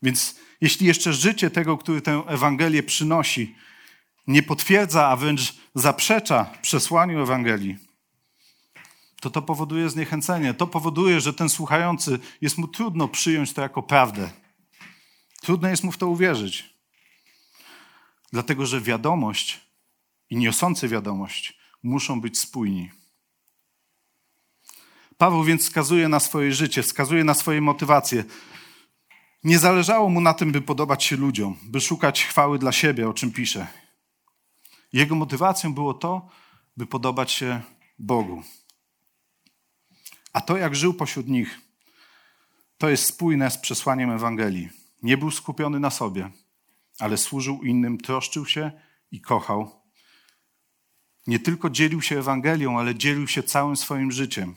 Więc 0.03 0.37
jeśli 0.61 0.87
jeszcze 0.87 1.13
życie 1.13 1.51
tego, 1.51 1.79
który 1.79 2.03
tę 2.03 2.23
Ewangelię 2.27 2.83
przynosi, 2.83 3.55
nie 4.27 4.43
potwierdza, 4.43 5.09
a 5.09 5.17
wręcz 5.17 5.55
zaprzecza 5.75 6.51
przesłaniu 6.63 7.23
Ewangelii, 7.23 7.77
to 9.21 9.31
to 9.31 9.43
powoduje 9.43 9.91
zniechęcenie. 9.91 10.55
To 10.55 10.67
powoduje, 10.67 11.21
że 11.21 11.33
ten 11.33 11.49
słuchający 11.49 12.19
jest 12.41 12.59
mu 12.59 12.69
trudno 12.69 13.09
przyjąć 13.09 13.53
to 13.53 13.63
jako 13.63 13.83
prawdę. 13.83 14.31
Trudno 15.43 15.69
jest 15.69 15.85
mu 15.85 15.93
w 15.93 15.99
to 15.99 16.09
uwierzyć. 16.09 16.75
Dlatego, 18.33 18.67
że 18.67 18.81
wiadomość 18.81 19.61
i 20.31 20.37
niosący 20.37 20.89
wiadomość 20.89 21.59
muszą 21.83 22.21
być 22.21 22.39
spójni. 22.39 22.91
Paweł 25.19 25.45
więc 25.45 25.63
wskazuje 25.63 26.09
na 26.09 26.21
swoje 26.21 26.53
życie, 26.53 26.83
wskazuje 26.83 27.25
na 27.25 27.35
swoje 27.35 27.61
motywacje. 27.61 28.25
Nie 29.45 29.59
zależało 29.59 30.09
mu 30.09 30.21
na 30.21 30.35
tym, 30.35 30.53
by 30.53 30.61
podobać 30.63 31.05
się 31.05 31.17
ludziom, 31.17 31.57
by 31.63 31.81
szukać 31.81 32.25
chwały 32.25 32.59
dla 32.59 32.73
siebie, 32.73 33.09
o 33.09 33.15
czym 33.15 33.33
pisze. 33.33 33.67
Jego 34.93 35.15
motywacją 35.15 35.75
było 35.75 35.95
to, 35.95 36.29
by 36.77 36.87
podobać 36.87 37.31
się 37.31 37.61
Bogu. 37.99 38.43
A 40.37 40.41
to, 40.41 40.57
jak 40.57 40.77
żył 40.77 40.95
pośród 40.95 41.29
nich, 41.29 41.61
to 42.79 42.89
jest 42.89 43.05
spójne 43.05 43.51
z 43.51 43.59
przesłaniem 43.59 44.11
Ewangelii. 44.11 44.69
Nie 45.03 45.19
był 45.19 45.31
skupiony 45.31 45.81
na 45.81 45.91
sobie, 45.91 46.31
ale 46.99 47.19
służył 47.19 47.63
innym, 47.63 47.99
troszczył 47.99 48.47
się 48.47 48.71
i 49.11 49.21
kochał. 49.21 49.81
Nie 51.27 51.39
tylko 51.39 51.71
dzielił 51.71 52.03
się 52.03 52.19
Ewangelią, 52.19 52.79
ale 52.79 52.95
dzielił 52.95 53.29
się 53.29 53.43
całym 53.43 53.77
swoim 53.77 54.13
życiem. 54.13 54.55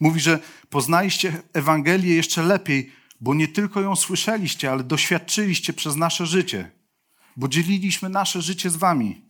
Mówi, 0.00 0.20
że 0.20 0.38
poznaliście 0.70 1.42
Ewangelię 1.52 2.14
jeszcze 2.14 2.42
lepiej, 2.42 2.92
bo 3.20 3.34
nie 3.34 3.48
tylko 3.48 3.80
ją 3.80 3.96
słyszeliście, 3.96 4.70
ale 4.70 4.84
doświadczyliście 4.84 5.72
przez 5.72 5.96
nasze 5.96 6.26
życie, 6.26 6.70
bo 7.36 7.48
dzieliliśmy 7.48 8.08
nasze 8.08 8.42
życie 8.42 8.70
z 8.70 8.76
wami. 8.76 9.22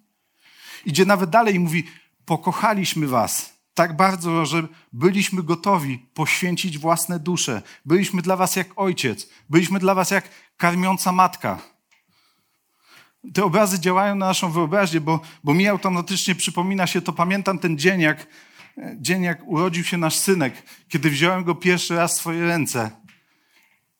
Idzie 0.86 1.04
nawet 1.04 1.30
dalej 1.30 1.54
i 1.54 1.60
mówi: 1.60 1.84
Pokochaliśmy 2.24 3.06
was 3.06 3.57
tak 3.78 3.96
bardzo, 3.96 4.46
że 4.46 4.68
byliśmy 4.92 5.42
gotowi 5.42 5.98
poświęcić 5.98 6.78
własne 6.78 7.18
dusze. 7.18 7.62
Byliśmy 7.84 8.22
dla 8.22 8.36
was 8.36 8.56
jak 8.56 8.68
ojciec, 8.76 9.28
byliśmy 9.50 9.78
dla 9.78 9.94
was 9.94 10.10
jak 10.10 10.28
karmiąca 10.56 11.12
matka. 11.12 11.58
Te 13.34 13.44
obrazy 13.44 13.80
działają 13.80 14.14
na 14.14 14.26
naszą 14.26 14.50
wyobraźnię, 14.50 15.00
bo, 15.00 15.20
bo 15.44 15.54
mi 15.54 15.68
automatycznie 15.68 16.34
przypomina 16.34 16.86
się 16.86 17.00
to, 17.00 17.12
pamiętam 17.12 17.58
ten 17.58 17.78
dzień 17.78 18.00
jak, 18.00 18.26
dzień, 18.96 19.22
jak 19.22 19.48
urodził 19.48 19.84
się 19.84 19.96
nasz 19.96 20.16
synek, 20.16 20.62
kiedy 20.88 21.10
wziąłem 21.10 21.44
go 21.44 21.54
pierwszy 21.54 21.96
raz 21.96 22.12
w 22.14 22.20
swoje 22.20 22.46
ręce. 22.46 22.90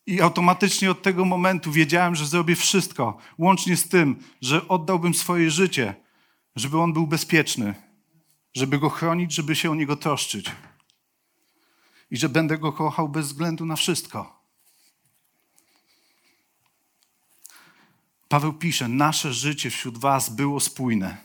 I 0.05 0.21
automatycznie 0.21 0.91
od 0.91 1.01
tego 1.01 1.25
momentu 1.25 1.71
wiedziałem, 1.71 2.15
że 2.15 2.25
zrobię 2.25 2.55
wszystko, 2.55 3.17
łącznie 3.37 3.77
z 3.77 3.89
tym, 3.89 4.15
że 4.41 4.67
oddałbym 4.67 5.13
swoje 5.13 5.51
życie, 5.51 5.95
żeby 6.55 6.79
on 6.79 6.93
był 6.93 7.07
bezpieczny, 7.07 7.88
żeby 8.53 8.79
go 8.79 8.89
chronić, 8.89 9.33
żeby 9.33 9.55
się 9.55 9.71
o 9.71 9.75
niego 9.75 9.95
troszczyć. 9.95 10.51
I 12.11 12.17
że 12.17 12.29
będę 12.29 12.57
go 12.57 12.73
kochał 12.73 13.09
bez 13.09 13.27
względu 13.27 13.65
na 13.65 13.75
wszystko. 13.75 14.39
Paweł 18.27 18.53
pisze: 18.53 18.87
Nasze 18.87 19.33
życie 19.33 19.69
wśród 19.69 19.97
Was 19.97 20.29
było 20.29 20.59
spójne. 20.59 21.17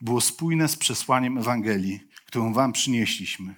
Było 0.00 0.20
spójne 0.20 0.68
z 0.68 0.76
przesłaniem 0.76 1.38
Ewangelii, 1.38 2.00
którą 2.26 2.52
Wam 2.52 2.72
przynieśliśmy. 2.72 3.54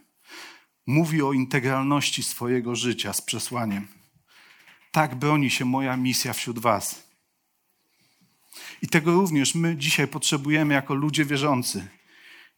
Mówi 0.86 1.22
o 1.22 1.32
integralności 1.32 2.22
swojego 2.22 2.76
życia 2.76 3.12
z 3.12 3.22
przesłaniem. 3.22 3.88
Tak 4.92 5.14
broni 5.14 5.50
się 5.50 5.64
moja 5.64 5.96
misja 5.96 6.32
wśród 6.32 6.58
Was. 6.58 7.08
I 8.82 8.88
tego 8.88 9.12
również 9.12 9.54
my 9.54 9.76
dzisiaj 9.76 10.08
potrzebujemy 10.08 10.74
jako 10.74 10.94
ludzie 10.94 11.24
wierzący 11.24 11.88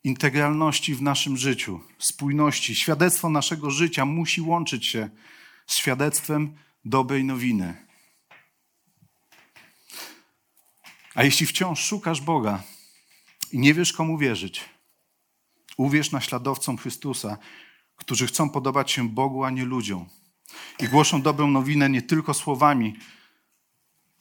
integralności 0.04 0.94
w 0.94 1.02
naszym 1.02 1.36
życiu, 1.36 1.80
spójności. 1.98 2.74
Świadectwo 2.74 3.30
naszego 3.30 3.70
życia 3.70 4.04
musi 4.04 4.40
łączyć 4.40 4.86
się 4.86 5.10
z 5.66 5.76
świadectwem 5.76 6.56
dobrej 6.84 7.24
nowiny. 7.24 7.74
A 11.14 11.24
jeśli 11.24 11.46
wciąż 11.46 11.80
szukasz 11.80 12.20
Boga 12.20 12.62
i 13.52 13.58
nie 13.58 13.74
wiesz, 13.74 13.92
komu 13.92 14.18
wierzyć, 14.18 14.64
uwierz 15.76 16.10
naśladowcom 16.10 16.76
Chrystusa, 16.76 17.38
którzy 17.96 18.26
chcą 18.26 18.50
podobać 18.50 18.90
się 18.90 19.08
Bogu, 19.08 19.44
a 19.44 19.50
nie 19.50 19.64
ludziom. 19.64 20.08
I 20.78 20.88
głoszą 20.88 21.22
dobrą 21.22 21.50
nowinę 21.50 21.90
nie 21.90 22.02
tylko 22.02 22.34
słowami, 22.34 22.96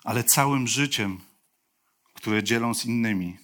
ale 0.04 0.24
całym 0.24 0.68
życiem, 0.68 1.22
które 2.14 2.44
dzielą 2.44 2.74
z 2.74 2.86
innymi. 2.86 3.43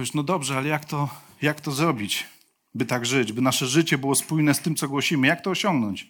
Powiesz, 0.00 0.14
no 0.14 0.22
dobrze, 0.22 0.56
ale 0.56 0.68
jak 0.68 0.84
to, 0.84 1.08
jak 1.42 1.60
to 1.60 1.72
zrobić, 1.72 2.26
by 2.74 2.86
tak 2.86 3.06
żyć, 3.06 3.32
by 3.32 3.42
nasze 3.42 3.66
życie 3.66 3.98
było 3.98 4.14
spójne 4.14 4.54
z 4.54 4.60
tym, 4.60 4.74
co 4.74 4.88
głosimy? 4.88 5.26
Jak 5.26 5.40
to 5.40 5.50
osiągnąć? 5.50 6.08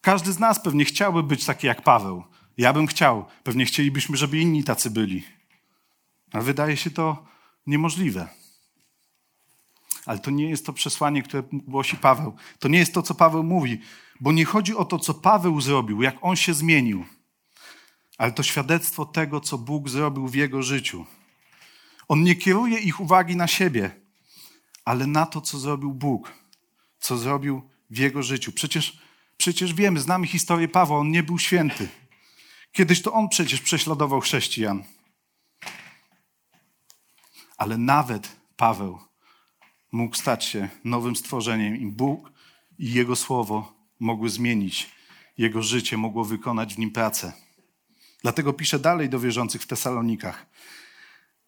Każdy 0.00 0.32
z 0.32 0.38
nas 0.38 0.62
pewnie 0.62 0.84
chciałby 0.84 1.22
być 1.22 1.44
taki 1.44 1.66
jak 1.66 1.82
Paweł. 1.82 2.24
Ja 2.56 2.72
bym 2.72 2.86
chciał. 2.86 3.24
Pewnie 3.44 3.64
chcielibyśmy, 3.64 4.16
żeby 4.16 4.38
inni 4.38 4.64
tacy 4.64 4.90
byli. 4.90 5.24
Ale 6.32 6.42
wydaje 6.42 6.76
się 6.76 6.90
to 6.90 7.24
niemożliwe. 7.66 8.28
Ale 10.06 10.18
to 10.18 10.30
nie 10.30 10.50
jest 10.50 10.66
to 10.66 10.72
przesłanie, 10.72 11.22
które 11.22 11.42
głosi 11.52 11.96
Paweł. 11.96 12.36
To 12.58 12.68
nie 12.68 12.78
jest 12.78 12.94
to, 12.94 13.02
co 13.02 13.14
Paweł 13.14 13.42
mówi, 13.42 13.80
bo 14.20 14.32
nie 14.32 14.44
chodzi 14.44 14.76
o 14.76 14.84
to, 14.84 14.98
co 14.98 15.14
Paweł 15.14 15.60
zrobił, 15.60 16.02
jak 16.02 16.16
on 16.20 16.36
się 16.36 16.54
zmienił, 16.54 17.04
ale 18.18 18.32
to 18.32 18.42
świadectwo 18.42 19.06
tego, 19.06 19.40
co 19.40 19.58
Bóg 19.58 19.88
zrobił 19.88 20.28
w 20.28 20.34
jego 20.34 20.62
życiu. 20.62 21.06
On 22.14 22.22
nie 22.22 22.34
kieruje 22.34 22.78
ich 22.78 23.00
uwagi 23.00 23.36
na 23.36 23.46
siebie, 23.46 23.90
ale 24.84 25.06
na 25.06 25.26
to, 25.26 25.40
co 25.40 25.58
zrobił 25.58 25.92
Bóg, 25.92 26.32
co 26.98 27.18
zrobił 27.18 27.62
w 27.90 27.98
jego 27.98 28.22
życiu. 28.22 28.52
Przecież, 28.52 28.98
przecież 29.36 29.74
wiemy, 29.74 30.00
znamy 30.00 30.26
historię 30.26 30.68
Pawła, 30.68 30.98
on 30.98 31.10
nie 31.10 31.22
był 31.22 31.38
święty. 31.38 31.88
Kiedyś 32.72 33.02
to 33.02 33.12
on 33.12 33.28
przecież 33.28 33.60
prześladował 33.60 34.20
chrześcijan. 34.20 34.84
Ale 37.56 37.78
nawet 37.78 38.36
Paweł 38.56 38.98
mógł 39.92 40.16
stać 40.16 40.44
się 40.44 40.68
nowym 40.84 41.16
stworzeniem 41.16 41.76
i 41.76 41.86
Bóg 41.86 42.32
i 42.78 42.92
Jego 42.92 43.16
Słowo 43.16 43.72
mogły 44.00 44.28
zmienić 44.28 44.90
jego 45.38 45.62
życie, 45.62 45.96
mogło 45.96 46.24
wykonać 46.24 46.74
w 46.74 46.78
nim 46.78 46.90
pracę. 46.90 47.32
Dlatego 48.22 48.52
pisze 48.52 48.78
dalej 48.78 49.08
do 49.08 49.20
wierzących 49.20 49.62
w 49.62 49.66
Tesalonikach. 49.66 50.46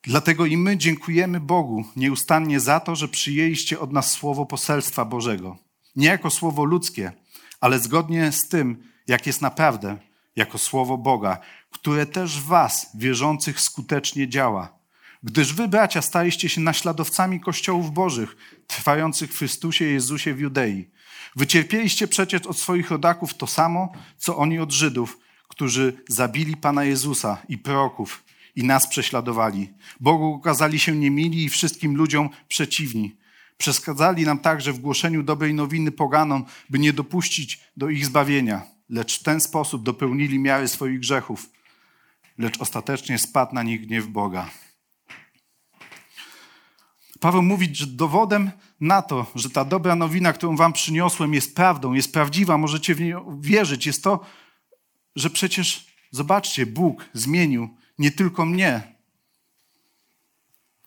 Dlatego 0.07 0.47
i 0.47 0.57
my 0.57 0.77
dziękujemy 0.77 1.41
Bogu 1.41 1.85
nieustannie 1.97 2.61
za 2.61 2.81
to, 2.81 2.97
że 2.97 3.09
przyjęliście 3.09 3.81
od 3.81 3.93
nas 3.93 4.11
słowo 4.11 4.47
poselstwa 4.47 5.05
Bożego. 5.05 5.57
Nie 5.97 6.09
jako 6.09 6.31
słowo 6.31 6.65
ludzkie, 6.65 7.13
ale 7.61 7.79
zgodnie 7.79 8.33
z 8.33 8.49
tym, 8.49 8.83
jak 9.07 9.27
jest 9.27 9.43
naprawdę, 9.43 9.97
jako 10.37 10.59
słowo 10.59 10.99
Boga, 10.99 11.39
które 11.71 12.07
też 12.07 12.41
was, 12.41 12.91
wierzących, 12.95 13.61
skutecznie 13.61 14.29
działa. 14.29 14.79
Gdyż 15.23 15.53
wy, 15.53 15.69
bracia, 15.69 16.03
staliście 16.03 16.49
się 16.49 16.61
naśladowcami 16.61 17.41
kościołów 17.41 17.93
bożych, 17.93 18.37
trwających 18.67 19.35
w 19.35 19.39
Chrystusie 19.39 19.85
Jezusie 19.85 20.35
w 20.35 20.41
Judei. 20.41 20.91
Wycierpieliście 21.37 22.09
przecież 22.09 22.43
od 22.43 22.59
swoich 22.59 22.91
rodaków 22.91 23.35
to 23.35 23.47
samo, 23.47 23.93
co 24.17 24.37
oni 24.37 24.59
od 24.59 24.73
Żydów, 24.73 25.19
którzy 25.49 26.03
zabili 26.09 26.57
Pana 26.57 26.85
Jezusa 26.85 27.43
i 27.49 27.59
proroków 27.59 28.27
i 28.57 28.65
nas 28.65 28.87
prześladowali. 28.87 29.73
Bogu 30.01 30.35
okazali 30.35 30.79
się 30.79 30.97
niemili 30.97 31.45
i 31.45 31.49
wszystkim 31.49 31.97
ludziom 31.97 32.29
przeciwni. 32.49 33.17
Przeskadzali 33.57 34.25
nam 34.25 34.39
także 34.39 34.73
w 34.73 34.79
głoszeniu 34.79 35.23
dobrej 35.23 35.55
nowiny 35.55 35.93
poganom, 35.93 36.45
by 36.71 36.79
nie 36.79 36.93
dopuścić 36.93 37.61
do 37.77 37.89
ich 37.89 38.07
zbawienia, 38.07 38.63
lecz 38.89 39.21
w 39.21 39.23
ten 39.23 39.41
sposób 39.41 39.83
dopełnili 39.83 40.39
miary 40.39 40.69
swoich 40.69 41.01
grzechów, 41.01 41.51
lecz 42.39 42.61
ostatecznie 42.61 43.19
spadł 43.19 43.55
na 43.55 43.63
nich 43.63 43.87
gniew 43.87 44.07
Boga. 44.07 44.51
Paweł 47.21 47.43
mówi, 47.43 47.69
że 47.73 47.87
dowodem 47.87 48.51
na 48.81 49.03
to, 49.03 49.27
że 49.35 49.51
ta 49.51 49.65
dobra 49.65 49.97
nowina, 49.97 50.33
którą 50.33 50.57
wam 50.57 50.73
przyniosłem, 50.73 51.35
jest 51.35 51.55
prawdą, 51.55 51.93
jest 51.93 52.13
prawdziwa, 52.13 52.59
możecie 52.59 52.95
w 52.95 53.01
nią 53.01 53.41
wierzyć, 53.41 53.87
jest 53.87 54.05
to, 54.05 54.21
że 55.17 55.31
przecież 55.31 55.87
zobaczcie, 56.11 56.67
Bóg 56.67 57.05
zmienił 57.13 57.69
nie 57.99 58.11
tylko 58.11 58.47
mnie, 58.47 58.97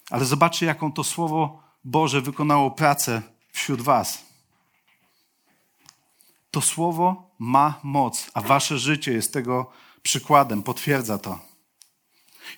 ale 0.10 0.26
zobaczcie, 0.26 0.65
jaką 0.65 0.91
to 0.91 1.04
Słowo 1.04 1.63
Boże 1.84 2.22
wykonało 2.22 2.72
pracę 2.72 3.22
wśród 3.52 3.82
Was. 3.82 4.26
To 6.52 6.62
Słowo 6.62 7.36
ma 7.39 7.80
moc, 7.84 8.32
a 8.34 8.41
Wasze 8.41 8.80
życie 8.80 9.13
jest 9.13 9.34
tego 9.34 9.72
przykładem, 10.02 10.63
potwierdza 10.63 11.17
to. 11.17 11.39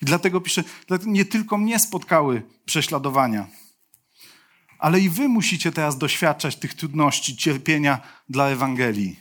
I 0.02 0.04
dlatego 0.04 0.40
piszę, 0.40 0.64
nie 1.06 1.24
tylko 1.24 1.58
mnie 1.58 1.78
spotkały 1.78 2.42
prześladowania, 2.64 3.46
ale 4.78 5.00
i 5.00 5.10
Wy 5.10 5.28
musicie 5.28 5.72
teraz 5.72 5.98
doświadczać 5.98 6.56
tych 6.56 6.74
trudności, 6.74 7.36
cierpienia 7.36 8.00
dla 8.28 8.48
Ewangelii. 8.48 9.20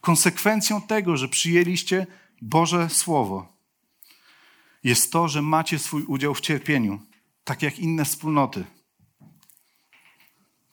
Konsekwencją 0.00 0.82
tego, 0.82 1.16
że 1.16 1.28
przyjęliście 1.28 2.06
Boże 2.42 2.90
Słowo, 2.90 3.57
jest 4.88 5.12
to, 5.12 5.28
że 5.28 5.42
macie 5.42 5.78
swój 5.78 6.02
udział 6.02 6.34
w 6.34 6.40
cierpieniu, 6.40 7.00
tak 7.44 7.62
jak 7.62 7.78
inne 7.78 8.04
wspólnoty. 8.04 8.64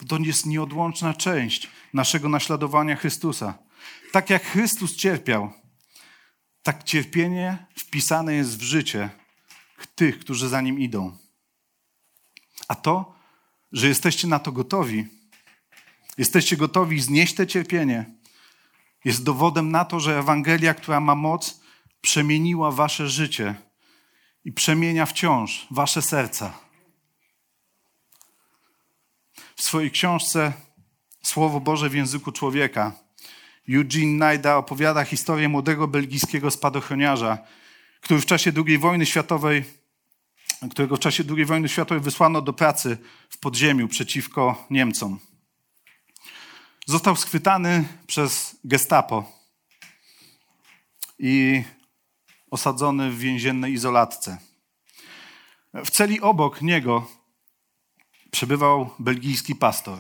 To 0.08 0.17
jest 0.17 0.45
nieodłączna 0.45 1.13
część 1.13 1.69
naszego 1.93 2.30
naśladowania 2.30 2.95
Chrystusa. 2.95 3.58
Tak 4.12 4.30
jak 4.30 4.43
Chrystus 4.43 4.95
cierpiał, 4.95 5.51
tak 6.63 6.84
cierpienie 6.84 7.65
wpisane 7.78 8.34
jest 8.34 8.58
w 8.58 8.62
życie 8.62 9.10
tych, 9.95 10.19
którzy 10.19 10.49
za 10.49 10.62
nim 10.62 10.80
idą. 10.80 11.17
A 12.67 12.75
to, 12.75 13.15
że 13.71 13.88
jesteście 13.88 14.28
na 14.28 14.39
to 14.39 14.51
gotowi, 14.51 15.08
jesteście 16.17 16.58
gotowi 16.58 17.01
znieść 17.01 17.36
te 17.36 17.47
cierpienie, 17.47 18.06
jest 19.06 19.23
dowodem 19.23 19.71
na 19.71 19.86
to, 19.86 19.99
że 19.99 20.19
Ewangelia, 20.19 20.73
która 20.73 20.99
ma 20.99 21.15
moc, 21.15 21.62
przemieniła 22.01 22.71
wasze 22.71 23.10
życie 23.10 23.56
i 24.45 24.51
przemienia 24.51 25.05
wciąż 25.05 25.67
wasze 25.71 26.01
serca. 26.01 26.53
W 29.55 29.62
swojej 29.62 29.91
książce 29.91 30.53
Słowo 31.23 31.60
Boże 31.60 31.89
w 31.89 31.93
języku 31.93 32.31
człowieka 32.31 32.91
Eugene 33.69 34.17
Najda 34.17 34.58
opowiada 34.58 35.03
historię 35.03 35.49
młodego 35.49 35.88
belgijskiego 35.88 36.51
spadochroniarza, 36.51 37.38
który 38.01 38.21
w 38.21 38.25
czasie 38.25 38.51
II 38.67 38.77
wojny 38.77 39.05
światowej, 39.05 39.63
którego 40.71 40.95
w 40.95 40.99
czasie 40.99 41.23
II 41.36 41.45
wojny 41.45 41.69
światowej 41.69 42.03
wysłano 42.03 42.41
do 42.41 42.53
pracy 42.53 42.97
w 43.29 43.38
podziemiu 43.38 43.88
przeciwko 43.88 44.67
Niemcom. 44.69 45.19
Został 46.86 47.15
schwytany 47.15 47.84
przez 48.08 48.55
gestapo 48.63 49.31
i 51.19 51.63
osadzony 52.56 53.12
w 53.12 53.20
więziennej 53.20 53.74
izolatce. 53.74 54.38
W 55.74 55.89
celi 55.91 56.22
obok 56.22 56.62
niego 56.62 57.08
przebywał 58.32 58.89
belgijski 59.00 59.56
pastor. 59.56 60.00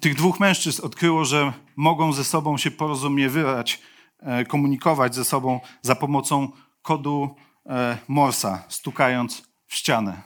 Tych 0.00 0.14
dwóch 0.14 0.40
mężczyzn 0.40 0.86
odkryło, 0.86 1.24
że 1.24 1.52
mogą 1.76 2.12
ze 2.12 2.24
sobą 2.24 2.58
się 2.58 2.70
porozumiewać, 2.70 3.80
e, 4.18 4.44
komunikować 4.44 5.14
ze 5.14 5.24
sobą 5.24 5.60
za 5.82 5.94
pomocą 5.94 6.52
kodu 6.82 7.36
e, 7.66 7.98
Morsa, 8.08 8.64
stukając 8.68 9.42
w 9.66 9.74
ścianę. 9.74 10.22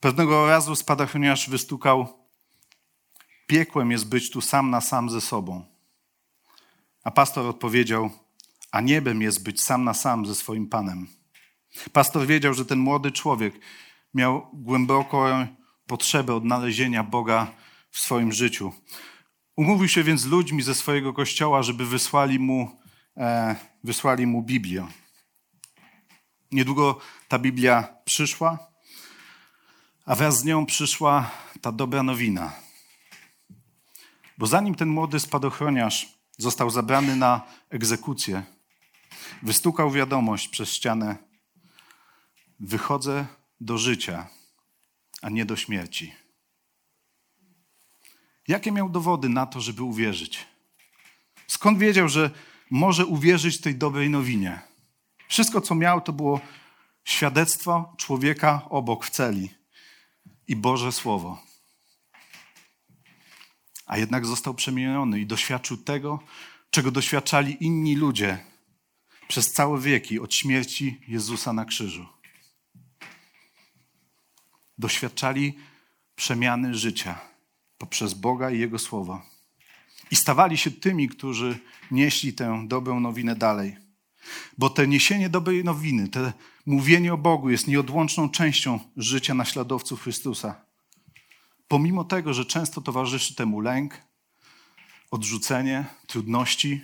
Pewnego 0.00 0.46
razu 0.46 0.76
spadochroniarz 0.76 1.50
wystukał: 1.50 2.06
Piekłem 3.46 3.90
jest 3.90 4.08
być 4.08 4.30
tu 4.30 4.40
sam 4.40 4.70
na 4.70 4.80
sam 4.80 5.10
ze 5.10 5.20
sobą. 5.20 5.64
A 7.04 7.10
pastor 7.10 7.46
odpowiedział: 7.46 8.10
A 8.72 8.80
niebem 8.80 9.22
jest 9.22 9.42
być 9.42 9.62
sam 9.62 9.84
na 9.84 9.94
sam 9.94 10.26
ze 10.26 10.34
swoim 10.34 10.68
panem. 10.68 11.06
Pastor 11.92 12.26
wiedział, 12.26 12.54
że 12.54 12.64
ten 12.64 12.78
młody 12.78 13.12
człowiek 13.12 13.60
miał 14.14 14.46
głęboką 14.52 15.46
potrzebę 15.86 16.34
odnalezienia 16.34 17.04
Boga 17.04 17.52
w 17.90 18.00
swoim 18.00 18.32
życiu. 18.32 18.72
Umówił 19.56 19.88
się 19.88 20.02
więc 20.02 20.20
z 20.20 20.26
ludźmi 20.26 20.62
ze 20.62 20.74
swojego 20.74 21.12
kościoła, 21.12 21.62
żeby 21.62 21.86
wysłali 21.86 22.38
mu, 22.38 22.70
e, 23.16 23.56
wysłali 23.84 24.26
mu 24.26 24.42
Biblię. 24.42 24.86
Niedługo 26.52 26.98
ta 27.28 27.38
Biblia 27.38 27.88
przyszła, 28.04 28.58
a 30.06 30.14
wraz 30.14 30.38
z 30.38 30.44
nią 30.44 30.66
przyszła 30.66 31.30
ta 31.60 31.72
dobra 31.72 32.02
nowina. 32.02 32.52
Bo 34.38 34.46
zanim 34.46 34.74
ten 34.74 34.88
młody 34.88 35.20
spadochroniarz 35.20 36.18
został 36.36 36.70
zabrany 36.70 37.16
na 37.16 37.42
egzekucję, 37.70 38.42
wystukał 39.42 39.90
wiadomość 39.90 40.48
przez 40.48 40.72
ścianę: 40.72 41.16
Wychodzę 42.60 43.26
do 43.60 43.78
życia, 43.78 44.28
a 45.22 45.30
nie 45.30 45.44
do 45.44 45.56
śmierci. 45.56 46.14
Jakie 48.48 48.72
miał 48.72 48.88
dowody 48.88 49.28
na 49.28 49.46
to, 49.46 49.60
żeby 49.60 49.82
uwierzyć? 49.82 50.46
Skąd 51.46 51.78
wiedział, 51.78 52.08
że 52.08 52.30
może 52.70 53.06
uwierzyć 53.06 53.60
tej 53.60 53.74
dobrej 53.74 54.10
nowinie? 54.10 54.60
Wszystko, 55.28 55.60
co 55.60 55.74
miał, 55.74 56.00
to 56.00 56.12
było 56.12 56.40
świadectwo 57.04 57.94
człowieka 57.96 58.62
obok 58.70 59.04
w 59.06 59.10
celi 59.10 59.50
i 60.48 60.56
Boże 60.56 60.92
Słowo. 60.92 61.42
A 63.86 63.98
jednak 63.98 64.26
został 64.26 64.54
przemieniony 64.54 65.20
i 65.20 65.26
doświadczył 65.26 65.76
tego, 65.76 66.18
czego 66.70 66.90
doświadczali 66.90 67.64
inni 67.64 67.96
ludzie 67.96 68.38
przez 69.28 69.52
całe 69.52 69.80
wieki 69.80 70.20
od 70.20 70.34
śmierci 70.34 71.00
Jezusa 71.08 71.52
na 71.52 71.64
krzyżu 71.64 72.06
doświadczali 74.78 75.54
przemiany 76.16 76.74
życia 76.74 77.18
poprzez 77.78 78.14
Boga 78.14 78.50
i 78.50 78.58
Jego 78.58 78.78
Słowo. 78.78 79.22
I 80.10 80.16
stawali 80.16 80.58
się 80.58 80.70
tymi, 80.70 81.08
którzy 81.08 81.58
nieśli 81.90 82.32
tę 82.32 82.64
dobrą 82.68 83.00
nowinę 83.00 83.36
dalej. 83.36 83.76
Bo 84.58 84.70
te 84.70 84.88
niesienie 84.88 85.28
dobrej 85.28 85.64
nowiny, 85.64 86.08
te 86.08 86.32
mówienie 86.66 87.14
o 87.14 87.16
Bogu 87.16 87.50
jest 87.50 87.66
nieodłączną 87.68 88.30
częścią 88.30 88.80
życia 88.96 89.34
naśladowców 89.34 90.02
Chrystusa. 90.02 90.60
Pomimo 91.68 92.04
tego, 92.04 92.34
że 92.34 92.44
często 92.44 92.80
towarzyszy 92.80 93.34
temu 93.34 93.60
lęk, 93.60 94.02
odrzucenie, 95.10 95.84
trudności, 96.06 96.80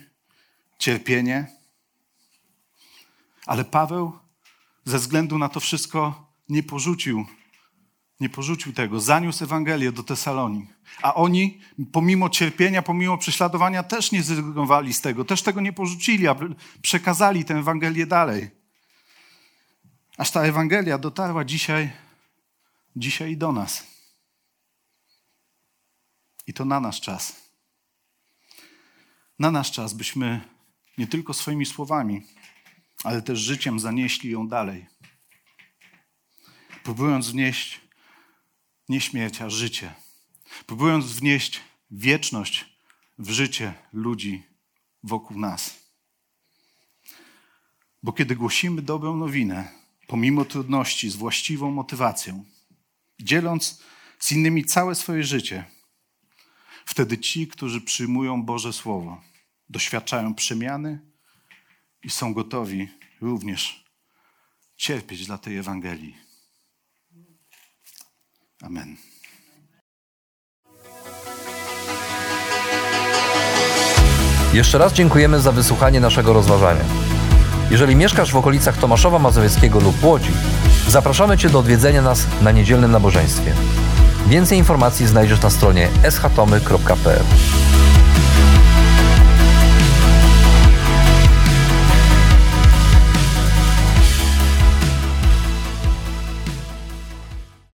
cierpienie. 0.79 1.47
Ale 3.45 3.65
Paweł 3.65 4.19
ze 4.85 4.99
względu 4.99 5.37
na 5.37 5.49
to 5.49 5.59
wszystko 5.59 6.31
nie 6.49 6.63
porzucił 6.63 7.25
nie 8.19 8.29
porzucił 8.29 8.73
tego, 8.73 8.99
zaniósł 8.99 9.43
Ewangelię 9.43 9.91
do 9.91 10.03
Tesalonii. 10.03 10.67
A 11.01 11.13
oni, 11.13 11.59
pomimo 11.91 12.29
cierpienia, 12.29 12.81
pomimo 12.81 13.17
prześladowania, 13.17 13.83
też 13.83 14.11
nie 14.11 14.23
zrezygnowali 14.23 14.93
z 14.93 15.01
tego, 15.01 15.25
też 15.25 15.41
tego 15.41 15.61
nie 15.61 15.73
porzucili, 15.73 16.27
a 16.27 16.35
przekazali 16.81 17.45
tę 17.45 17.55
Ewangelię 17.55 18.05
dalej. 18.05 18.49
Aż 20.17 20.31
ta 20.31 20.41
Ewangelia 20.41 20.97
dotarła 20.97 21.45
dzisiaj, 21.45 21.91
dzisiaj 22.95 23.37
do 23.37 23.51
nas. 23.51 23.87
I 26.47 26.53
to 26.53 26.65
na 26.65 26.79
nasz 26.79 27.01
czas. 27.01 27.35
Na 29.39 29.51
nasz 29.51 29.71
czas, 29.71 29.93
byśmy 29.93 30.41
nie 30.97 31.07
tylko 31.07 31.33
swoimi 31.33 31.65
słowami, 31.65 32.21
ale 33.03 33.21
też 33.21 33.39
życiem 33.39 33.79
zanieśli 33.79 34.31
ją 34.31 34.47
dalej. 34.47 34.87
Próbując 36.83 37.29
wnieść 37.29 37.81
nie 38.89 39.01
śmierć, 39.01 39.41
a 39.41 39.49
życie. 39.49 39.93
Próbując 40.65 41.05
wnieść 41.05 41.61
wieczność 41.91 42.65
w 43.17 43.29
życie 43.29 43.73
ludzi 43.93 44.43
wokół 45.03 45.39
nas. 45.39 45.85
Bo 48.03 48.13
kiedy 48.13 48.35
głosimy 48.35 48.81
dobrą 48.81 49.17
nowinę, 49.17 49.71
pomimo 50.07 50.45
trudności, 50.45 51.09
z 51.09 51.15
właściwą 51.15 51.71
motywacją, 51.71 52.45
dzieląc 53.19 53.83
z 54.19 54.31
innymi 54.31 54.65
całe 54.65 54.95
swoje 54.95 55.23
życie, 55.23 55.65
wtedy 56.85 57.17
ci, 57.17 57.47
którzy 57.47 57.81
przyjmują 57.81 58.43
Boże 58.43 58.73
Słowo, 58.73 59.21
doświadczają 59.69 60.35
przemiany 60.35 60.99
i 62.05 62.09
są 62.09 62.33
gotowi 62.33 62.89
również 63.21 63.85
cierpieć 64.77 65.25
dla 65.25 65.37
tej 65.37 65.57
Ewangelii. 65.57 66.17
Amen. 68.61 68.95
Jeszcze 74.53 74.77
raz 74.77 74.93
dziękujemy 74.93 75.39
za 75.39 75.51
wysłuchanie 75.51 75.99
naszego 75.99 76.33
rozważania. 76.33 76.85
Jeżeli 77.71 77.95
mieszkasz 77.95 78.31
w 78.31 78.35
okolicach 78.35 78.77
Tomaszowa 78.77 79.19
Mazowieckiego 79.19 79.79
lub 79.79 80.03
Łodzi, 80.03 80.31
zapraszamy 80.87 81.37
Cię 81.37 81.49
do 81.49 81.59
odwiedzenia 81.59 82.01
nas 82.01 82.27
na 82.41 82.51
niedzielnym 82.51 82.91
nabożeństwie. 82.91 83.53
Więcej 84.27 84.57
informacji 84.57 85.07
znajdziesz 85.07 85.41
na 85.41 85.49
stronie 85.49 85.89
schatomy.pl. 86.09 87.23